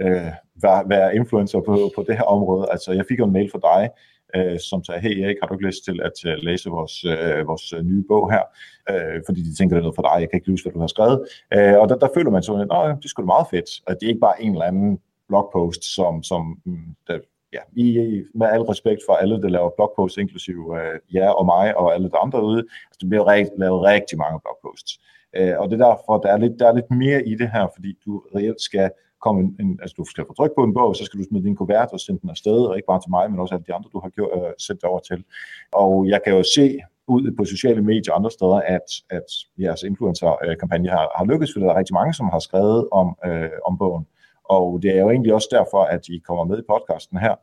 [0.00, 0.32] øh
[0.62, 2.66] være, være influencer på, på det her område.
[2.70, 3.90] Altså jeg fik en mail fra dig,
[4.36, 7.46] øh, som sagde, hey Erik, har du ikke lyst til at øh, læse vores, øh,
[7.46, 8.42] vores øh, nye bog her?
[8.90, 10.80] Øh, fordi de tænker, det er noget for dig, jeg kan ikke huske, hvad du
[10.80, 11.18] har skrevet.
[11.54, 14.10] Øh, og der, der føler man sådan, at det skulle meget fedt, at det er
[14.10, 17.18] ikke bare en eller anden blogpost, som, som mm, der,
[17.52, 21.76] ja, i, med al respekt for alle, der laver blogposts, inklusive øh, jer og mig
[21.76, 25.00] og alle de andre ude, altså, der bliver rigt, lavet rigtig mange blogposts.
[25.36, 27.66] Øh, og det er derfor, der er, lidt, der er lidt mere i det her,
[27.74, 30.96] fordi du reelt skal kom en, en, altså du skal få tryk på en bog,
[30.96, 33.30] så skal du smide din kuvert og sende den afsted, og ikke bare til mig,
[33.30, 35.24] men også alle de andre, du har gjort, øh, sendt over til.
[35.72, 36.78] Og jeg kan jo se
[37.08, 39.28] ud på sociale medier og andre steder, at, at
[39.58, 43.50] jeres influencer-kampagne har, har lykkes, for der er rigtig mange, som har skrevet om, øh,
[43.66, 44.06] om bogen.
[44.44, 47.34] Og det er jo egentlig også derfor, at I kommer med i podcasten her,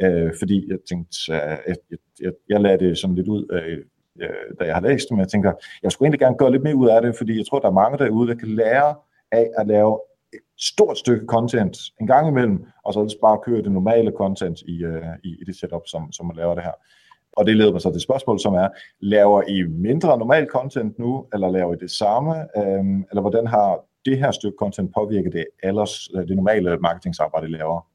[0.00, 1.76] øh, fordi jeg tænkte, øh, jeg,
[2.20, 3.78] jeg, jeg lader det sådan lidt ud, øh,
[4.22, 6.62] øh, da jeg har læst det, men jeg tænker, jeg skulle egentlig gerne gøre lidt
[6.62, 8.94] mere ud af det, fordi jeg tror, der er mange derude, der kan lære
[9.32, 10.00] af at lave
[10.58, 15.02] stort stykke content en gang imellem, og så bare køre det normale content i, øh,
[15.24, 16.72] i, i det setup, som, som man laver det her.
[17.36, 18.68] Og det leder mig så til spørgsmål, som er,
[19.00, 23.80] laver I mindre normal content nu, eller laver I det samme, øhm, eller hvordan har
[24.04, 27.86] det her stykke content påvirket det ellers øh, det normale marketingsarbejde, I laver?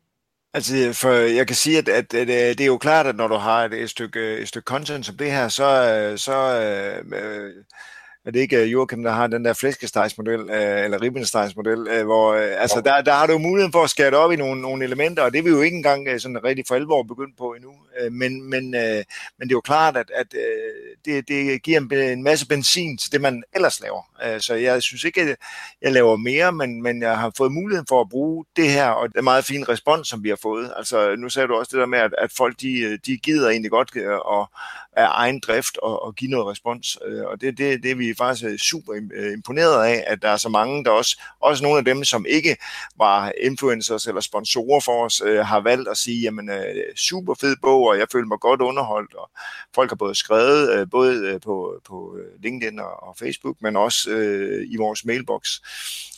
[0.53, 3.15] Altså, øh, for jeg kan sige, at, at, at, at det er jo klart, at
[3.15, 5.67] når du har et, et, stykke, et stykke content som det her, så,
[6.17, 7.13] så øh,
[8.25, 12.33] er det ikke øh, Joachim, der har den der flæskestegsmodel, øh, eller ribbenstegsmodel, øh, hvor
[12.33, 15.23] altså, der, der har du muligheden for at skære det op i nogle, nogle elementer,
[15.23, 17.71] og det er vi jo ikke engang sådan rigtig for alvor begyndt på endnu.
[17.99, 19.03] Øh, men, men, øh,
[19.39, 22.97] men det er jo klart, at, at øh, det, det giver en, en masse benzin
[22.97, 24.01] til det, man ellers laver.
[24.39, 25.37] Så jeg synes ikke, at
[25.81, 29.09] jeg laver mere, men, men jeg har fået muligheden for at bruge det her, og
[29.09, 30.73] det er meget fin respons, som vi har fået.
[30.77, 33.71] Altså, nu sagde du også det der med, at, at folk de, de gider egentlig
[33.71, 34.51] godt og,
[34.93, 36.97] af egen drift og, og give noget respons.
[37.25, 38.93] Og det, det, det er vi faktisk super
[39.33, 42.57] imponeret af, at der er så mange, der også, også nogle af dem, som ikke
[42.97, 46.49] var influencers eller sponsorer for os, øh, har valgt at sige, jamen
[46.95, 49.29] super fed bog, og jeg føler mig godt underholdt, og
[49.75, 53.75] folk har både skrevet, øh, både øh, på, på øh, LinkedIn og, og Facebook, men
[53.75, 55.43] også øh, i vores mailbox.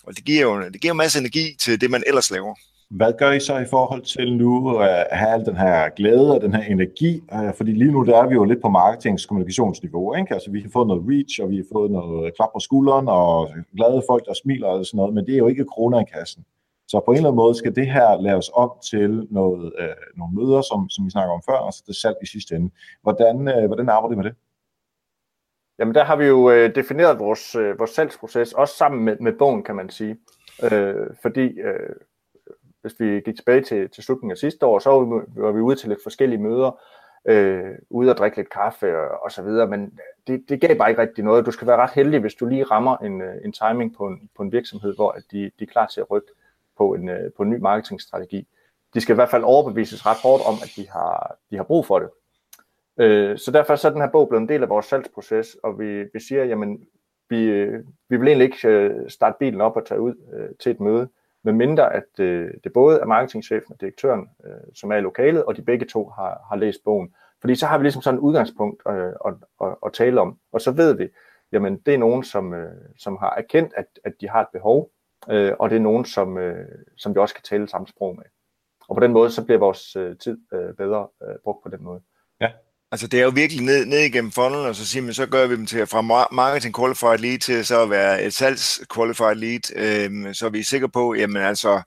[0.04, 2.56] Og det giver jo det giver en masse energi til det, man ellers laver.
[2.90, 6.42] Hvad gør I så i forhold til nu at have al den her glæde og
[6.42, 7.24] den her energi?
[7.58, 10.16] Fordi lige nu der er vi jo lidt på marketings kommunikationsniveau.
[10.16, 10.34] Ikke?
[10.34, 13.50] Altså, vi har fået noget reach, og vi har fået noget klap på skulderen, og
[13.76, 16.46] glade folk, der smiler og sådan noget, men det er jo ikke kroner i kassen.
[16.88, 20.36] Så på en eller anden måde skal det her laves om til noget, øh, nogle
[20.36, 22.72] møder, som, som vi snakker om før, og så det salg i sidste ende.
[23.02, 24.36] Hvordan, øh, hvordan arbejder I med det?
[25.80, 29.34] Jamen der har vi jo øh, defineret vores, øh, vores salgsproces, også sammen med, med
[29.34, 30.18] bogen, kan man sige.
[30.72, 31.96] Øh, fordi øh,
[32.82, 34.90] hvis vi gik tilbage til, til slutningen af sidste år, så
[35.36, 36.80] var vi ude til lidt forskellige møder,
[37.26, 40.90] øh, ude at drikke lidt kaffe og, og så videre, men det, det gav bare
[40.90, 41.46] ikke rigtig noget.
[41.46, 44.30] Du skal være ret heldig, hvis du lige rammer en, øh, en timing på en,
[44.36, 46.28] på en virksomhed, hvor at de, de er klar til at rykke
[46.78, 48.48] på en, øh, på en ny marketingstrategi.
[48.94, 51.86] De skal i hvert fald overbevises ret hårdt om, at de har, de har brug
[51.86, 52.10] for det.
[53.00, 55.80] Øh, så derfor så er den her bog blevet en del af vores salgsproces, og
[55.80, 56.86] vi, vi siger, jamen,
[57.30, 60.72] vi, øh, vi vil egentlig ikke øh, starte bilen op og tage ud øh, til
[60.72, 61.10] et møde
[61.44, 65.58] medmindre at øh, det både er marketingchefen og direktøren, øh, som er i lokalet, og
[65.58, 67.14] de begge to har, har læst bogen.
[67.42, 70.62] Fordi så har vi ligesom sådan et udgangspunkt øh, at, at, at tale om, og
[70.62, 71.08] så ved vi,
[71.52, 74.92] jamen det er nogen, som, øh, som har erkendt, at, at de har et behov,
[75.30, 78.26] øh, og det er nogen, som, øh, som vi også kan tale samme sprog med.
[78.90, 81.84] Og på den måde, så bliver vores øh, tid øh, bedre øh, brugt på den
[81.84, 82.02] måde.
[82.42, 82.50] Ja,
[82.94, 85.48] Altså det er jo virkelig ned, ned igennem funnelen, og så siger man, så gør
[85.48, 89.66] vi dem til fra marketing qualified lead til så at være et salgs qualified lead,
[89.76, 91.82] øhm, så vi er sikre på, jamen altså,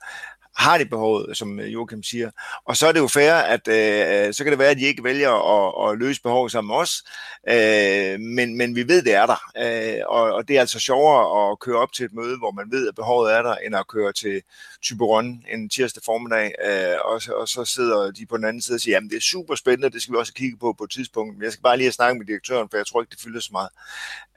[0.57, 2.31] har det behovet, som øh, Joachim siger.
[2.65, 4.83] Og så er det jo fair, at øh, øh, så kan det være, at de
[4.83, 7.05] ikke vælger at, at løse behovet sammen med os,
[7.49, 9.41] øh, men, men vi ved, det er der.
[9.59, 12.71] Øh, og, og det er altså sjovere at køre op til et møde, hvor man
[12.71, 14.43] ved, at behovet er der, end at køre til
[14.83, 18.81] Typeron en tirsdag formiddag, øh, og, og så sidder de på den anden side og
[18.81, 21.35] siger, jamen det er super spændende, det skal vi også kigge på på et tidspunkt,
[21.35, 23.41] men jeg skal bare lige have snakket med direktøren, for jeg tror ikke, det fylder
[23.41, 23.69] så meget.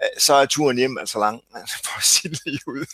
[0.03, 1.41] Øh, så er turen hjem altså lang,
[1.85, 2.85] for at sige det ud.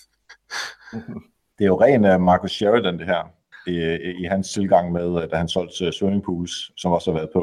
[1.57, 3.31] Det er jo ren uh, Marcus Sheridan, det her.
[3.67, 3.77] i,
[4.21, 7.41] i hans tilgang med, øh, da han solgte øh, swimmingpools, som også har været på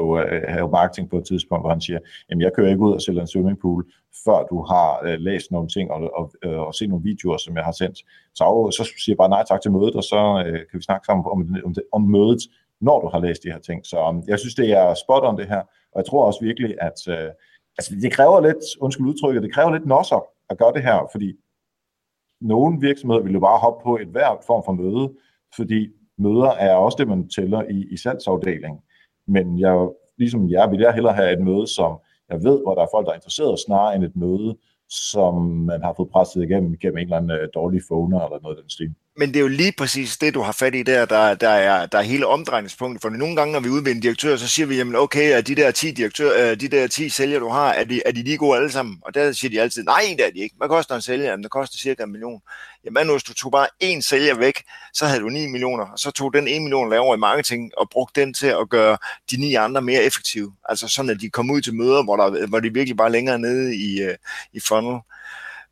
[0.63, 1.99] uh, marketing på et tidspunkt, hvor han siger,
[2.29, 3.85] jamen jeg kører ikke ud og sælger en swimmingpool,
[4.25, 7.55] før du har uh, læst nogle ting og, og, uh, og set nogle videoer, som
[7.55, 7.97] jeg har sendt.
[8.35, 8.43] Så,
[8.77, 11.25] så siger jeg bare nej tak til mødet, og så uh, kan vi snakke sammen
[11.25, 12.41] om, om, om mødet,
[12.81, 13.85] når du har læst de her ting.
[13.85, 16.75] Så um, jeg synes, det er spot on det her, og jeg tror også virkelig,
[16.81, 17.29] at uh,
[17.77, 21.33] altså, det kræver lidt, undskyld udtrykket, det kræver lidt nosser at gøre det her, fordi
[22.43, 25.13] nogle virksomheder vil jo bare hoppe på et hver form for møde,
[25.55, 28.79] fordi møder er også det, man tæller i, i salgsafdelingen.
[29.27, 31.97] Men jeg, ligesom jeg vil jeg hellere have et møde, som
[32.29, 34.57] jeg ved, hvor der er folk, der er interesseret, snarere end et møde,
[34.89, 38.57] som man har fået presset igennem gennem en eller anden øh, dårlig phoner eller noget
[38.57, 41.05] af den stil men det er jo lige præcis det, du har fat i der,
[41.05, 43.01] der, der, er, der er hele omdrejningspunktet.
[43.01, 45.55] For nogle gange, når vi er en direktør, så siger vi, jamen okay, at de
[45.55, 48.37] der 10, direktør, øh, de der 10 sælgere, du har, er de, er de lige
[48.37, 48.97] gode alle sammen?
[49.01, 50.55] Og der siger de altid, nej, det er de ikke.
[50.57, 51.25] Hvad koster en sælger?
[51.29, 52.41] Jamen, det koster cirka en million.
[52.85, 56.11] Jamen, hvis du tog bare én sælger væk, så havde du 9 millioner, og så
[56.11, 58.97] tog den 1 million lavere i marketing og brugte den til at gøre
[59.31, 60.53] de ni andre mere effektive.
[60.69, 63.39] Altså sådan, at de kom ud til møder, hvor, der, hvor de virkelig bare længere
[63.39, 64.15] nede i, øh,
[64.53, 64.99] i funnel.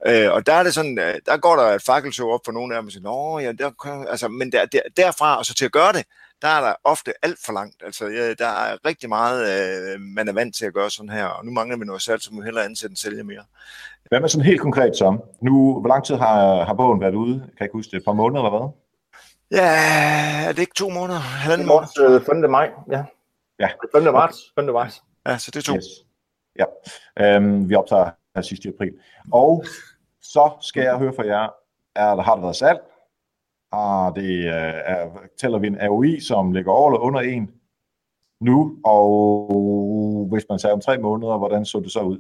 [0.08, 2.76] Øh, og der er det sådan, øh, der går der et fakkelshow op for nogle
[2.76, 5.66] af dem, og siger, Nå, ja, der, altså, men der, der, derfra og så til
[5.66, 6.04] at gøre det,
[6.42, 7.76] der er der ofte alt for langt.
[7.86, 11.26] Altså, ja, der er rigtig meget, øh, man er vant til at gøre sådan her,
[11.26, 13.44] og nu mangler vi noget salg, så må vi hellere ansætte en sælger mere.
[14.10, 15.18] Hvad med sådan helt konkret så?
[15.42, 17.40] Nu, hvor lang tid har, har bogen været ude?
[17.40, 17.98] Kan jeg ikke huske det?
[17.98, 18.70] Et par måneder eller hvad?
[19.60, 21.20] Ja, er det ikke to måneder?
[21.20, 22.26] Halvanden måned?
[22.26, 22.50] 5.
[22.50, 23.04] maj, ja.
[23.60, 23.70] Ja.
[23.96, 24.04] 5.
[24.04, 24.38] marts.
[24.56, 24.66] 5.
[24.66, 25.02] marts.
[25.28, 25.76] Ja, så det er to.
[25.76, 25.86] Yes.
[26.60, 26.66] Ja,
[27.20, 28.94] øhm, vi optager her sidste april.
[29.32, 29.66] Og
[30.34, 31.50] så skal jeg høre fra jer,
[31.96, 32.80] er, der har der været salg?
[33.74, 35.10] Har det, er,
[35.42, 37.52] tæller vi en AOI, som ligger over eller under en
[38.42, 38.78] nu?
[38.86, 42.20] Og hvis man sagde om tre måneder, hvordan så det så ud?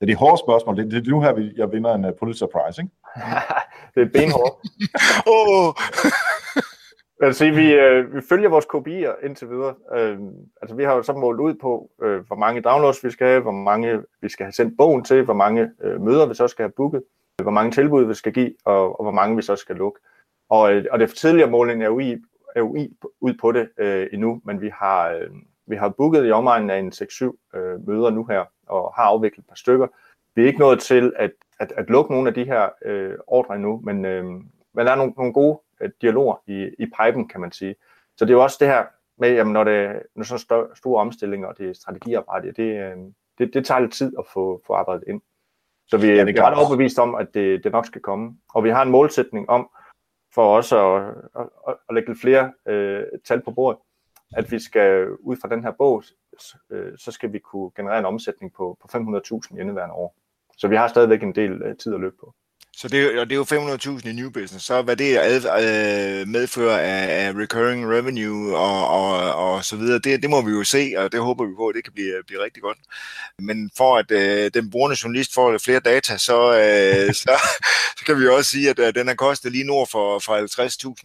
[0.00, 0.76] Det er de hårde spørgsmål.
[0.76, 2.94] Det, det er nu her, jeg vinder en uh, Pulitzer Prize, ikke?
[3.94, 4.56] det er benhårdt.
[5.36, 5.74] oh.
[7.38, 9.74] Sige, vi, øh, vi følger vores KPI'er indtil videre.
[9.96, 10.18] Øh,
[10.62, 13.42] altså, vi har jo så målt ud på, øh, hvor mange downloads vi skal have,
[13.42, 16.62] hvor mange vi skal have sendt bogen til, hvor mange øh, møder vi så skal
[16.62, 17.02] have booket
[17.42, 20.00] hvor mange tilbud vi skal give, og, og hvor mange vi så skal lukke.
[20.48, 22.16] Og, øh, og det for tidligere måling er UI,
[22.56, 25.30] er UI ud på det øh, endnu, men vi har, øh,
[25.66, 29.42] vi har booket i omegnen af en 6-7 øh, møder nu her, og har afviklet
[29.42, 29.86] et par stykker.
[30.34, 33.54] Vi er ikke nået til at, at, at lukke nogle af de her øh, ordre
[33.54, 34.24] endnu, men, øh,
[34.74, 37.74] men der er nogle, nogle gode øh, dialoger i, i pipen, kan man sige.
[38.16, 38.84] Så det er jo også det her
[39.18, 42.96] med, jamen, når det når sådan store, store omstillinger, og det er strategiarbejde, det, øh,
[43.38, 45.20] det, det tager lidt tid at få, få arbejdet ind.
[45.86, 48.36] Så vi, ja, vi er ret overbevist om, at det, det nok skal komme.
[48.54, 49.70] Og vi har en målsætning om,
[50.34, 51.02] for os at,
[51.68, 53.78] at, at lægge lidt flere øh, tal på bordet,
[54.36, 56.02] at vi skal ud fra den her bog,
[56.70, 60.16] øh, så skal vi kunne generere en omsætning på, på 500.000 i indeværende år.
[60.56, 62.34] Så vi har stadigvæk en del øh, tid at løbe på.
[62.76, 64.66] Så det, og det er jo 500.000 i new business.
[64.66, 69.98] Så hvad det ad, øh, medfører af, af recurring revenue og, og, og så videre,
[69.98, 72.14] det, det må vi jo se, og det håber vi på, at det kan blive,
[72.26, 72.78] blive rigtig godt.
[73.38, 77.32] Men for at øh, den brugende journalist får flere data, så, øh, så,
[77.98, 80.32] så kan vi også sige, at øh, den har kostet lige nord for, for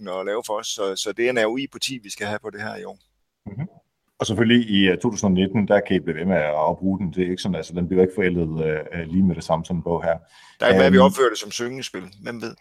[0.08, 0.67] 50.000 at lave for os.
[0.67, 2.84] Så, så det er en ROI på 10, vi skal have på det her i
[2.84, 2.99] år.
[3.45, 3.78] Mm-hmm.
[4.19, 7.13] Og selvfølgelig i 2019, øh, der kan I blive ved med at bruge den.
[7.13, 9.75] Det er ikke sådan, altså den bliver ikke forældet uh, lige med det samme som
[9.75, 10.17] en bog her.
[10.60, 12.03] Der er um, at vi opfører det som syngespil.
[12.23, 12.51] Hvem ved?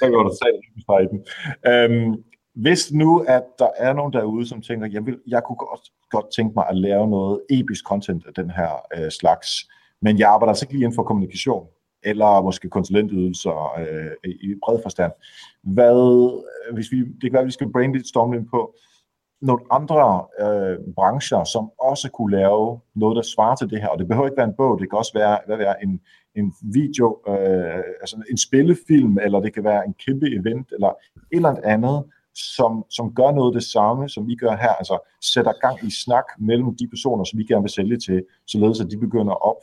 [0.00, 0.34] så går der
[0.86, 1.18] fra i den.
[1.70, 5.80] Um, hvis nu, at der er nogen derude, som tænker, jeg, vil, jeg kunne godt,
[6.10, 9.48] godt tænke mig at lave noget episk content af den her uh, slags,
[10.02, 11.66] men jeg arbejder altså ikke lige inden for kommunikation,
[12.02, 15.12] eller måske konsulentydelser uh, i bred forstand.
[15.62, 16.00] Hvad,
[16.74, 18.74] hvis vi, det kan være, at vi skal brainstorme ind på,
[19.42, 23.88] nogle andre øh, brancher, som også kunne lave noget, der svarer til det her.
[23.88, 26.00] Og det behøver ikke være en bog, det kan også være, hvad være en,
[26.34, 30.88] en video, øh, altså en spillefilm, eller det kan være en kæmpe event, eller
[31.32, 35.52] et eller andet, som, som gør noget det samme, som vi gør her, altså sætter
[35.60, 38.98] gang i snak mellem de personer, som vi gerne vil sælge til, således at de
[38.98, 39.62] begynder at op,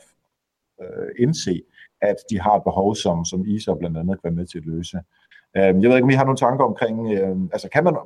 [0.82, 1.62] øh, indse,
[2.02, 4.66] at de har et behov, som, som ISA blandt andet kan være med til at
[4.66, 4.96] løse.
[5.56, 7.96] Øh, jeg ved ikke, om I har nogle tanker omkring, øh, altså kan man,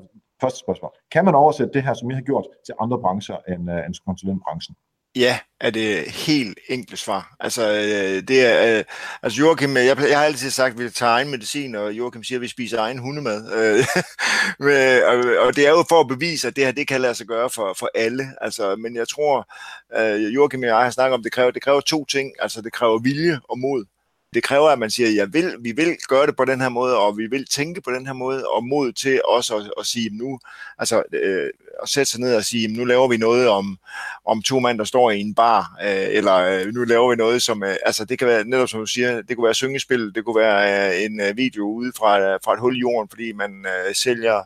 [0.41, 0.91] Første spørgsmål.
[1.13, 3.95] Kan man oversætte det her, som I har gjort, til andre brancher end, øh, end
[4.07, 4.77] konsulentbranchen?
[5.17, 7.37] Ja, er det helt enkelt svar.
[7.41, 8.85] Altså, øh, det er, øh,
[9.23, 12.25] altså Joachim, øh, jeg, jeg har altid sagt, at vi tager egen medicin, og Joachim
[12.25, 13.53] siger, at vi spiser egen hundemad.
[13.53, 13.85] Øh,
[15.11, 17.27] og, og det er jo for at bevise, at det her, det kan lade sig
[17.27, 18.25] gøre for, for alle.
[18.41, 19.53] Altså, men jeg tror,
[19.97, 22.33] øh, Joachim og jeg har snakket om, det kræver, det kræver to ting.
[22.39, 23.85] Altså, det kræver vilje og mod
[24.35, 26.99] det kræver, at man siger, jeg vil, vi vil gøre det på den her måde,
[26.99, 30.11] og vi vil tænke på den her måde, og mod til også at, at sige
[30.13, 30.39] nu,
[30.79, 31.51] altså øh,
[31.83, 33.79] at sætte sig ned og sige, nu laver vi noget om,
[34.27, 37.43] om to mænd, der står i en bar, øh, eller øh, nu laver vi noget,
[37.43, 40.25] som, øh, altså det kan være, netop som du siger, det kunne være syngespil, det
[40.25, 43.33] kunne være øh, en øh, video ude fra, øh, fra et hul i jorden, fordi
[43.33, 44.43] man øh, sælger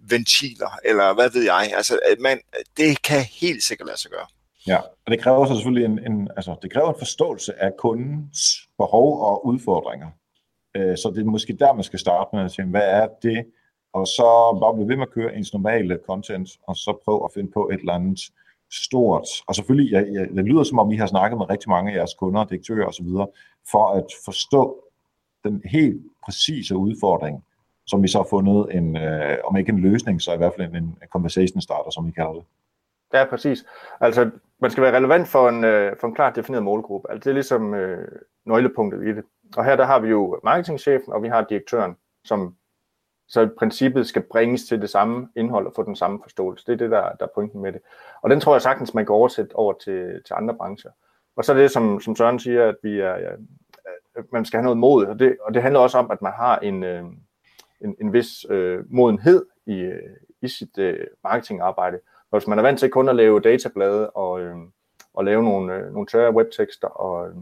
[0.00, 2.40] ventiler, eller hvad ved jeg, altså man,
[2.76, 4.26] det kan helt sikkert lade sig gøre.
[4.66, 8.68] Ja, og det kræver så selvfølgelig en, en, altså, det kræver en forståelse af kundens
[8.82, 10.10] behov og udfordringer.
[10.76, 13.46] Øh, så det er måske der, man skal starte med at tænke, hvad er det?
[13.92, 17.30] Og så bare blive ved med at køre ens normale content, og så prøve at
[17.34, 18.20] finde på et eller andet
[18.72, 19.28] stort.
[19.46, 21.96] Og selvfølgelig, jeg, jeg, det lyder som om, I har snakket med rigtig mange af
[21.96, 23.08] jeres kunder, direktører osv.,
[23.70, 24.84] for at forstå
[25.44, 27.44] den helt præcise udfordring,
[27.86, 30.74] som vi så har fundet en, øh, om ikke en løsning, så i hvert fald
[30.74, 32.44] en, en conversation starter, som vi kalder det.
[33.14, 33.64] Ja, præcis.
[34.00, 37.10] Altså, man skal være relevant for en, øh, for en klart defineret målgruppe.
[37.10, 38.08] Altså, det er ligesom øh,
[38.44, 39.24] nøglepunktet i det.
[39.56, 42.54] Og her der har vi jo marketingchefen, og vi har direktøren, som
[43.28, 46.66] så i princippet skal bringes til det samme indhold og få den samme forståelse.
[46.66, 47.80] Det er det, der, der er pointen med det.
[48.22, 50.90] Og den tror jeg sagtens, man kan oversætte over til, til andre brancher.
[51.36, 53.30] Og så er det, som, som Søren siger, at vi er, ja,
[54.32, 56.58] man skal have noget mod, og det, og det handler også om, at man har
[56.58, 57.04] en, øh,
[57.80, 62.00] en, en vis øh, modenhed i, øh, i sit øh, marketingarbejde.
[62.30, 64.56] Og hvis man er vant til kun at lave datablade og, øh,
[65.14, 67.34] og lave nogle, øh, nogle tørre webtekster og, øh,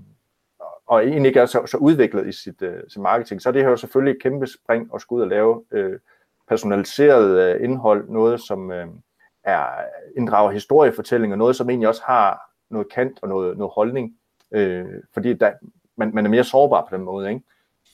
[0.87, 3.63] og egentlig ikke er så, så udviklet i sit, øh, sit marketing, så er det
[3.63, 5.99] her jo selvfølgelig et kæmpe spring at skulle ud og lave øh,
[6.49, 8.87] personaliseret øh, indhold, noget som øh,
[9.45, 9.67] er
[10.17, 14.17] inddrager historiefortællinger, noget som egentlig også har noget kant og noget, noget holdning,
[14.51, 15.53] øh, fordi der,
[15.97, 17.45] man, man er mere sårbar på den måde, ikke?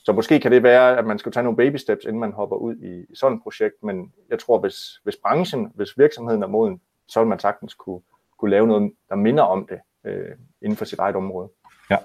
[0.05, 2.55] Så måske kan det være, at man skal tage nogle baby steps, inden man hopper
[2.55, 6.47] ud i, i sådan et projekt, men jeg tror, hvis, hvis branchen, hvis virksomheden er
[6.47, 8.01] moden, så vil man sagtens kunne,
[8.39, 9.79] kunne lave noget, der minder om det
[10.11, 11.49] øh, inden for sit eget område.
[11.89, 11.97] Ja,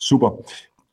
[0.00, 0.30] super.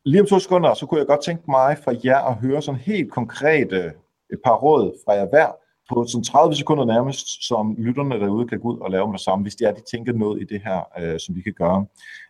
[0.04, 2.80] Lige om to sekunder, så kunne jeg godt tænke mig fra jer at høre sådan
[2.80, 3.91] helt konkrete øh,
[4.34, 5.52] et par råd fra jer hver,
[5.92, 9.22] på sådan 30 sekunder nærmest, som lytterne derude kan gå ud og lave med det
[9.22, 11.86] samme, hvis det er, de tænker noget i det her, øh, som vi kan gøre.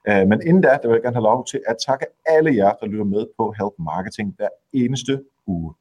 [0.09, 2.72] Øh, men inden da, der vil jeg gerne have lov til at takke alle jer,
[2.80, 5.14] der lytter med på Help Marketing hver eneste
[5.47, 5.74] uge.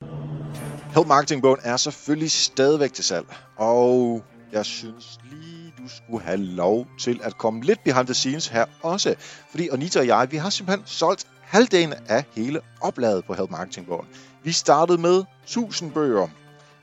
[0.95, 3.27] Help Marketing-bogen er selvfølgelig stadigvæk til salg,
[3.57, 4.23] og
[4.53, 8.65] jeg synes lige, du skulle have lov til at komme lidt behind the scenes her
[8.83, 9.15] også.
[9.51, 14.07] Fordi Anita og jeg, vi har simpelthen solgt halvdelen af hele opladet på Help Marketing-bogen.
[14.45, 16.29] Vi startede med 1000 bøger,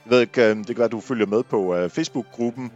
[0.08, 2.72] jeg ved ikke, øhm, det kan være, at du følger med på øh, Facebook-gruppen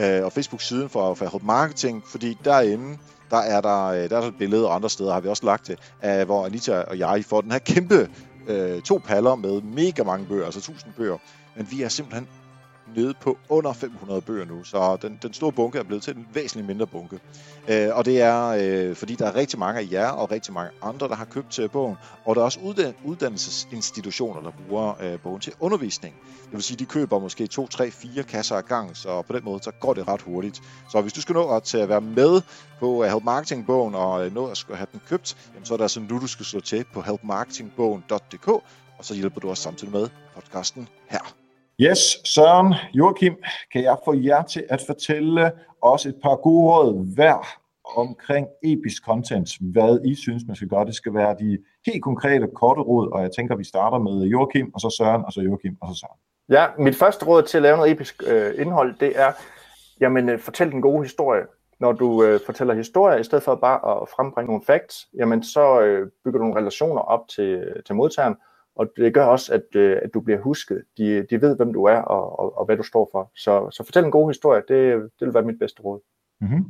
[0.00, 2.98] øh, og Facebook-siden for, Fairhope Marketing, fordi derinde,
[3.30, 5.46] der er der, øh, der er der et billede, og andre steder har vi også
[5.46, 8.08] lagt det, af, hvor Anita og jeg får den her kæmpe
[8.48, 11.18] øh, to paller med mega mange bøger, altså 1000 bøger.
[11.56, 12.28] Men vi er simpelthen
[12.96, 16.26] nede på under 500 bøger nu, så den, den store bunke er blevet til en
[16.34, 17.20] væsentlig mindre bunke.
[17.68, 20.70] Øh, og det er, øh, fordi der er rigtig mange af jer og rigtig mange
[20.82, 25.20] andre, der har købt til bogen, og der er også uddan- uddannelsesinstitutioner, der bruger øh,
[25.20, 26.14] bogen til undervisning.
[26.44, 29.44] Det vil sige, de køber måske 2, 3, 4 kasser ad gang, så på den
[29.44, 30.62] måde så går det ret hurtigt.
[30.92, 32.40] Så hvis du skal nå at være med
[32.80, 35.84] på øh, Help Marketing-bogen og øh, nå at have den købt, jamen, så er det
[35.84, 38.48] altså nu, du skal slå til på helpmarketingbogen.dk,
[38.98, 41.35] og så hjælper du os samtidig med podcasten her.
[41.80, 43.36] Yes, Søren, Joachim,
[43.72, 45.52] kan jeg få jer til at fortælle
[45.82, 47.46] os et par gode råd hver
[47.96, 50.84] omkring episk content, hvad I synes, man skal gøre.
[50.84, 54.70] Det skal være de helt konkrete, korte råd, og jeg tænker, vi starter med Joachim,
[54.74, 56.18] og så Søren, og så Joachim, og så Søren.
[56.48, 59.32] Ja, mit første råd til at lave noget episk øh, indhold, det er,
[60.00, 61.42] jamen, øh, fortæl den gode historie.
[61.80, 65.80] Når du øh, fortæller historier, i stedet for bare at frembringe nogle facts, jamen, så
[65.80, 68.36] øh, bygger du nogle relationer op til, øh, til modtageren,
[68.76, 70.82] og det gør også, at, øh, at du bliver husket.
[70.98, 73.30] De, de ved, hvem du er og, og, og hvad du står for.
[73.36, 76.00] Så, så fortæl en god historie, det, det vil være mit bedste råd.
[76.40, 76.64] Mm-hmm.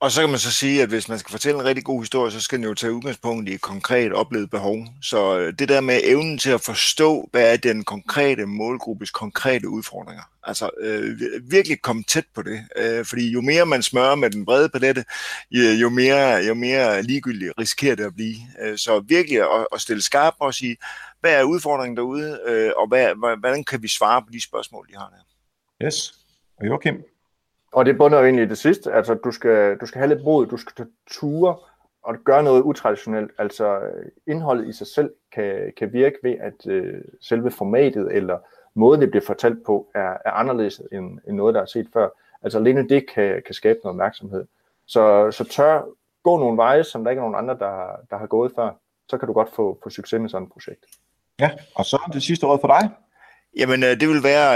[0.00, 2.30] Og så kan man så sige, at hvis man skal fortælle en rigtig god historie,
[2.30, 4.86] så skal den jo tage udgangspunkt i et konkret oplevet behov.
[5.02, 9.68] Så øh, det der med evnen til at forstå, hvad er den konkrete målgruppes konkrete
[9.68, 10.22] udfordringer.
[10.42, 11.20] Altså øh,
[11.50, 12.60] virkelig komme tæt på det.
[12.76, 15.04] Øh, fordi jo mere man smører med den brede palette,
[15.52, 18.36] jo mere, jo mere ligegyldigt risikerer det at blive.
[18.62, 20.76] Øh, så virkelig at, at stille skarp og sige,
[21.24, 24.96] hvad er udfordringen derude, øh, og hvad, hvordan kan vi svare på de spørgsmål, de
[24.96, 25.86] har der?
[25.86, 26.14] Yes.
[26.60, 27.04] Og Joachim?
[27.72, 28.92] Og det bunder jo egentlig i det sidste.
[28.92, 31.56] Altså, du skal, du skal have lidt mod, du skal tage ture
[32.02, 33.30] og gøre noget utraditionelt.
[33.38, 33.80] Altså,
[34.26, 38.38] indholdet i sig selv kan, kan virke ved, at øh, selve formatet eller
[38.74, 42.08] måden, det bliver fortalt på, er, er anderledes end, end noget, der er set før.
[42.42, 44.46] Altså, alene det kan, kan skabe noget opmærksomhed.
[44.86, 45.82] Så, så tør
[46.22, 48.70] gå nogle veje, som der ikke er nogen andre, der, der har gået før.
[49.08, 50.84] Så kan du godt få, få succes med sådan et projekt.
[51.40, 52.90] Ja, og så det sidste råd for dig.
[53.56, 54.50] Jamen, øh, det vil være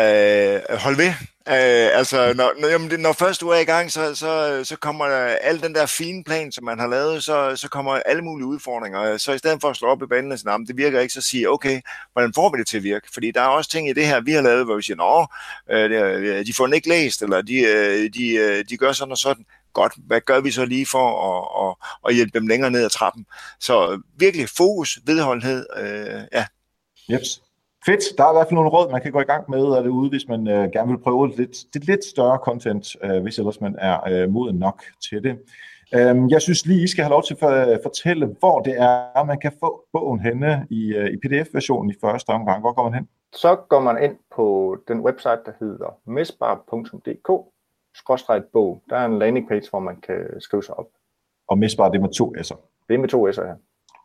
[0.70, 1.12] øh, hold ved.
[1.48, 5.04] Øh, altså, når, når, jamen, når først du er i gang, så, så, så kommer
[5.04, 9.16] al den der fine plan, som man har lavet, så, så kommer alle mulige udfordringer.
[9.16, 11.20] Så i stedet for at slå op i banen og sige, det virker ikke, så
[11.20, 11.80] sige, okay,
[12.12, 13.08] hvordan får vi det til at virke?
[13.12, 15.26] Fordi der er også ting i det her, vi har lavet, hvor vi siger, nå,
[15.74, 19.18] øh, de får den ikke læst, eller de, øh, de, øh, de gør sådan og
[19.18, 21.76] sådan godt, hvad gør vi så lige for at, at,
[22.08, 23.26] at hjælpe dem længere ned ad trappen?
[23.60, 26.46] Så virkelig fokus, vedholdenhed, øh, ja.
[27.10, 27.42] Jeps.
[27.86, 28.18] Fedt.
[28.18, 30.10] Der er i hvert fald nogle råd, man kan gå i gang med det ude,
[30.10, 33.76] hvis man øh, gerne vil prøve lidt, det lidt større content, øh, hvis ellers man
[33.78, 35.38] er øh, moden nok til det.
[35.94, 39.40] Øhm, jeg synes lige, I skal have lov til at fortælle, hvor det er, man
[39.40, 42.60] kan få bogen henne i, øh, i pdf-versionen i første omgang.
[42.60, 43.08] Hvor går man hen?
[43.32, 47.28] Så går man ind på den website, der hedder mesbar.dk
[48.52, 48.82] bog.
[48.90, 50.88] Der er en landing page, hvor man kan skrive sig op.
[51.48, 52.56] Og mesbar, det er med to s'er?
[52.88, 53.54] Det er med to s'er, ja.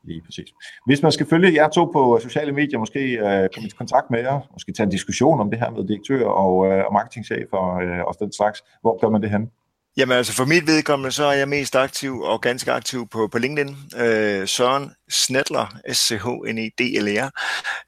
[0.03, 0.49] Lige præcis.
[0.85, 4.19] Hvis man skal følge jer to på sociale medier, måske øh, komme i kontakt med
[4.19, 7.83] jer, måske tage en diskussion om det her med direktør og, øh, og marketingchef og,
[7.83, 9.51] øh, og den slags, hvor gør man det hen?
[9.97, 13.37] Jamen altså for mit vedkommende, så er jeg mest aktiv og ganske aktiv på, på
[13.37, 13.75] LinkedIn.
[13.97, 17.29] Øh, Søren Snedler, S-C-H-N-E-D-L-R.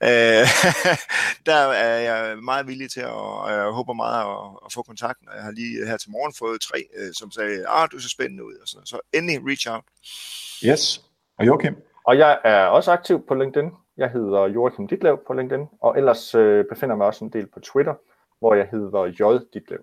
[0.03, 0.47] Øh,
[1.49, 5.19] der er jeg meget villig til, og jeg håber meget at, at få kontakt.
[5.35, 8.45] Jeg har lige her til morgen fået tre, øh, som sagde, ah, du ser spændende
[8.45, 8.55] ud.
[8.61, 9.83] Og så, så endelig reach out.
[10.65, 11.01] Yes.
[11.39, 11.75] Og Joachim?
[12.07, 13.71] Og jeg er også aktiv på LinkedIn.
[13.97, 17.59] Jeg hedder Joachim Ditlev på LinkedIn, og ellers øh, befinder mig også en del på
[17.59, 17.93] Twitter,
[18.39, 19.39] hvor jeg hedder J.
[19.53, 19.79] Ditlev.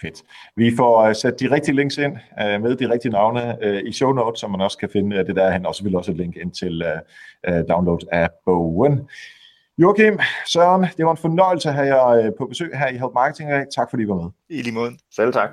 [0.00, 0.22] Fedt.
[0.56, 3.92] Vi får uh, sat de rigtige links ind uh, med de rigtige navne uh, i
[3.92, 6.16] show notes, så man også kan finde uh, det derhen, og så vil også et
[6.16, 9.08] link ind til uh, uh, download af bogen.
[9.78, 13.50] Joachim, Søren, det var en fornøjelse at have jer på besøg her i Help Marketing.
[13.76, 14.30] Tak fordi I var med.
[14.48, 14.90] I lige måde.
[15.10, 15.50] Selv tak.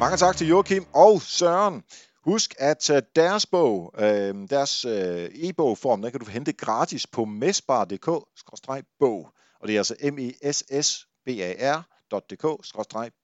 [0.00, 1.84] Mange tak til Joachim og Søren.
[2.24, 9.28] Husk, at deres bog, øh, deres øh, e-bogform, den kan du hente gratis på mesbar.dk-bog.
[9.60, 11.82] Og det er altså m e s s b a r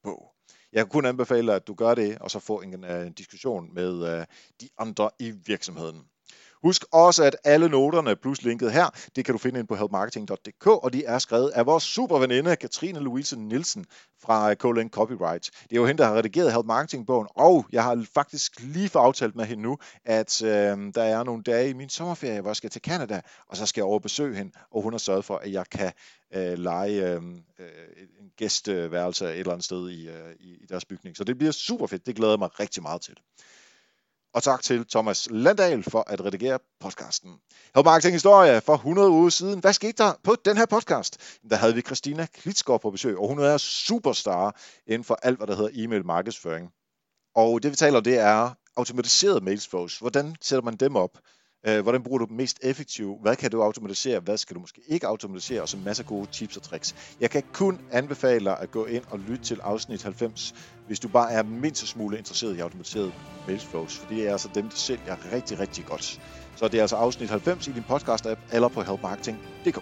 [0.02, 0.32] bog
[0.72, 4.24] Jeg kan kun anbefale, at du gør det, og så få en, en diskussion med
[4.60, 6.04] de andre i virksomheden.
[6.64, 10.66] Husk også, at alle noterne plus linket her, det kan du finde ind på helpmarketing.dk,
[10.66, 13.86] og de er skrevet af vores super veninde, Katrine Louise Nielsen
[14.22, 15.50] fra øh, Colin Copyright.
[15.62, 19.02] Det er jo hende, der har redigeret Help Marketing-bogen, og jeg har faktisk lige fået
[19.02, 20.50] aftalt med hende nu, at øh,
[20.94, 23.80] der er nogle dage i min sommerferie, hvor jeg skal til Canada, og så skal
[23.80, 25.92] jeg over besøge hende, og hun har sørget for, at jeg kan
[26.34, 27.22] øh, lege øh,
[27.58, 27.68] øh,
[28.20, 31.16] en gæstværelse et eller andet sted i, øh, i deres bygning.
[31.16, 32.06] Så det bliver super fedt.
[32.06, 33.16] Det glæder jeg mig rigtig meget til.
[34.34, 37.30] Og tak til Thomas Landahl for at redigere podcasten.
[37.74, 39.60] Help Marketing Historie for 100 uger siden.
[39.60, 41.40] Hvad skete der på den her podcast?
[41.50, 44.56] Der havde vi Christina Klitsgaard på besøg, og hun er superstar
[44.86, 46.70] inden for alt, hvad der hedder e-mail markedsføring.
[47.34, 49.98] Og det vi taler om, det er automatiseret mailsflows.
[49.98, 51.18] Hvordan sætter man dem op?
[51.66, 53.22] Øh, hvordan bruger du dem mest effektivt?
[53.22, 54.20] Hvad kan du automatisere?
[54.20, 55.62] Hvad skal du måske ikke automatisere?
[55.62, 56.94] Og så masser af gode tips og tricks.
[57.20, 60.54] Jeg kan kun anbefale dig at gå ind og lytte til afsnit 90,
[60.86, 63.12] hvis du bare er mindst smule interesseret i automatiseret
[63.46, 63.96] mailflows.
[63.96, 66.20] For det er altså dem, der sælger rigtig, rigtig godt.
[66.56, 69.76] Så det er altså afsnit 90 i din podcast-app eller på helpmarketing.dk.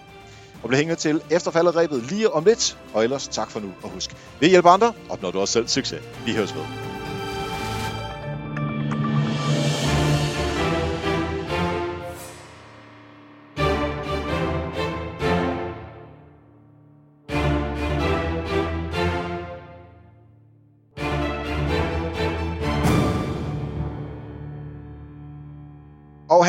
[0.62, 2.78] Og bliv hængende til efterfaldet rebet lige om lidt.
[2.94, 4.10] Og ellers tak for nu, og husk,
[4.40, 6.02] ved hjælp andre opnår du også selv succes.
[6.26, 6.91] Vi høres ved.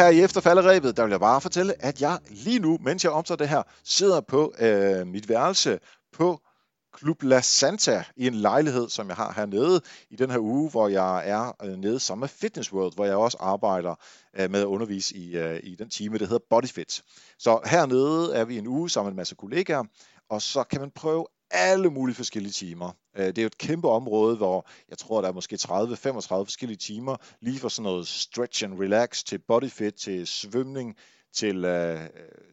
[0.03, 3.37] Her i efterfalderæbet, der vil jeg bare fortælle, at jeg lige nu, mens jeg optager
[3.37, 5.79] det her, sidder på øh, mit værelse
[6.13, 6.41] på
[6.99, 10.87] Club La Santa i en lejlighed, som jeg har hernede i den her uge, hvor
[10.87, 13.95] jeg er øh, nede sammen med Fitness World, hvor jeg også arbejder
[14.39, 17.01] øh, med at undervise i, øh, i den time, der hedder BodyFit.
[17.39, 19.83] Så hernede er vi en uge sammen med en masse kollegaer,
[20.29, 22.91] og så kan man prøve alle mulige forskellige timer.
[23.18, 26.78] Øh, det er jo et kæmpe område, hvor jeg tror, der er måske 30-35 forskellige
[26.78, 30.95] timer, lige fra sådan noget stretch and relax til bodyfit, til svømning,
[31.34, 31.99] til øh,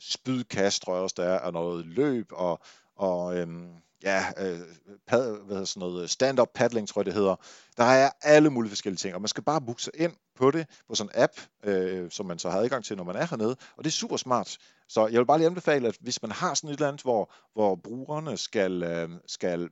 [0.01, 2.61] spydkast, tror jeg også, der er, og noget løb, og,
[2.97, 3.69] og øhm,
[4.03, 4.61] ja, øh,
[5.07, 7.37] pad, hvad hedder sådan noget, stand-up paddling, tror jeg det hedder.
[7.77, 10.67] Der er alle mulige forskellige ting, og man skal bare booke sig ind på det,
[10.89, 11.33] på sådan en app,
[11.65, 14.17] øh, som man så har adgang til, når man er hernede, og det er super
[14.17, 14.59] smart.
[14.89, 17.33] Så jeg vil bare lige anbefale, at hvis man har sådan et eller andet, hvor,
[17.53, 19.69] hvor brugerne skal, øh, skal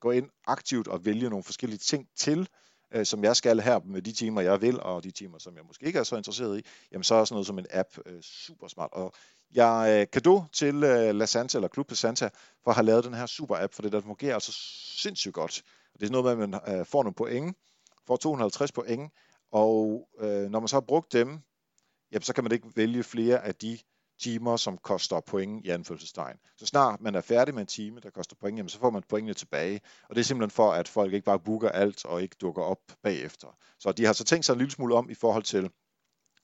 [0.00, 2.48] gå ind aktivt og vælge nogle forskellige ting til,
[2.94, 5.64] øh, som jeg skal her med de timer, jeg vil, og de timer, som jeg
[5.66, 8.22] måske ikke er så interesseret i, jamen så er sådan noget som en app øh,
[8.22, 8.90] super smart.
[8.92, 9.14] Og
[9.54, 12.28] jeg øh, kado til øh, La Santa, eller Club La Santa,
[12.64, 14.52] for at have lavet den her super app, for det der fungerer altså
[15.02, 15.62] sindssygt godt.
[16.00, 17.56] Det er noget med, at man øh, får nogle point,
[18.06, 19.12] får 250 point,
[19.52, 21.28] og øh, når man så har brugt dem,
[22.12, 23.78] jamen, så kan man ikke vælge flere af de
[24.18, 26.36] timer, som koster point i anførselstegn.
[26.56, 29.02] Så snart man er færdig med en time, der koster point, jamen, så får man
[29.08, 29.80] pointene tilbage.
[30.08, 32.78] Og det er simpelthen for, at folk ikke bare booker alt og ikke dukker op
[33.02, 33.56] bagefter.
[33.78, 35.70] Så de har så tænkt sig en lille smule om i forhold til,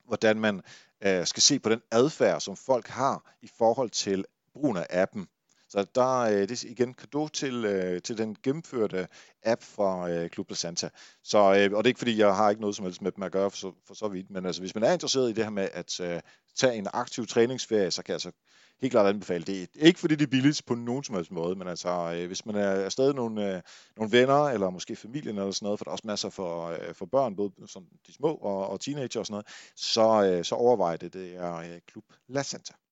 [0.04, 0.62] hvordan man
[1.04, 5.28] øh, skal se på den adfærd, som folk har i forhold til brugen af appen.
[5.68, 9.08] Så der øh, det er igen kado til, øh, til den gennemførte
[9.42, 10.88] app fra øh, Club Santa.
[11.22, 13.22] Så, øh, og det er ikke fordi, jeg har ikke noget som helst med dem
[13.22, 15.44] at gøre for så, for så vidt, men altså, hvis man er interesseret i det
[15.44, 16.20] her med at øh,
[16.56, 18.30] tage en aktiv træningsferie, så kan jeg altså
[18.80, 19.68] helt klart anbefale det.
[19.74, 22.54] Ikke fordi det er billigt på nogen som helst måde, men altså, øh, hvis man
[22.54, 23.62] er stadig nogle, øh,
[23.96, 26.94] nogle venner, eller måske familien eller sådan noget, for der er også masser for, øh,
[26.94, 29.46] for børn, både som de små og, og teenager og sådan noget,
[29.76, 31.12] så, øh, så overvej det.
[31.12, 32.74] Det er øh, Klub La Santa.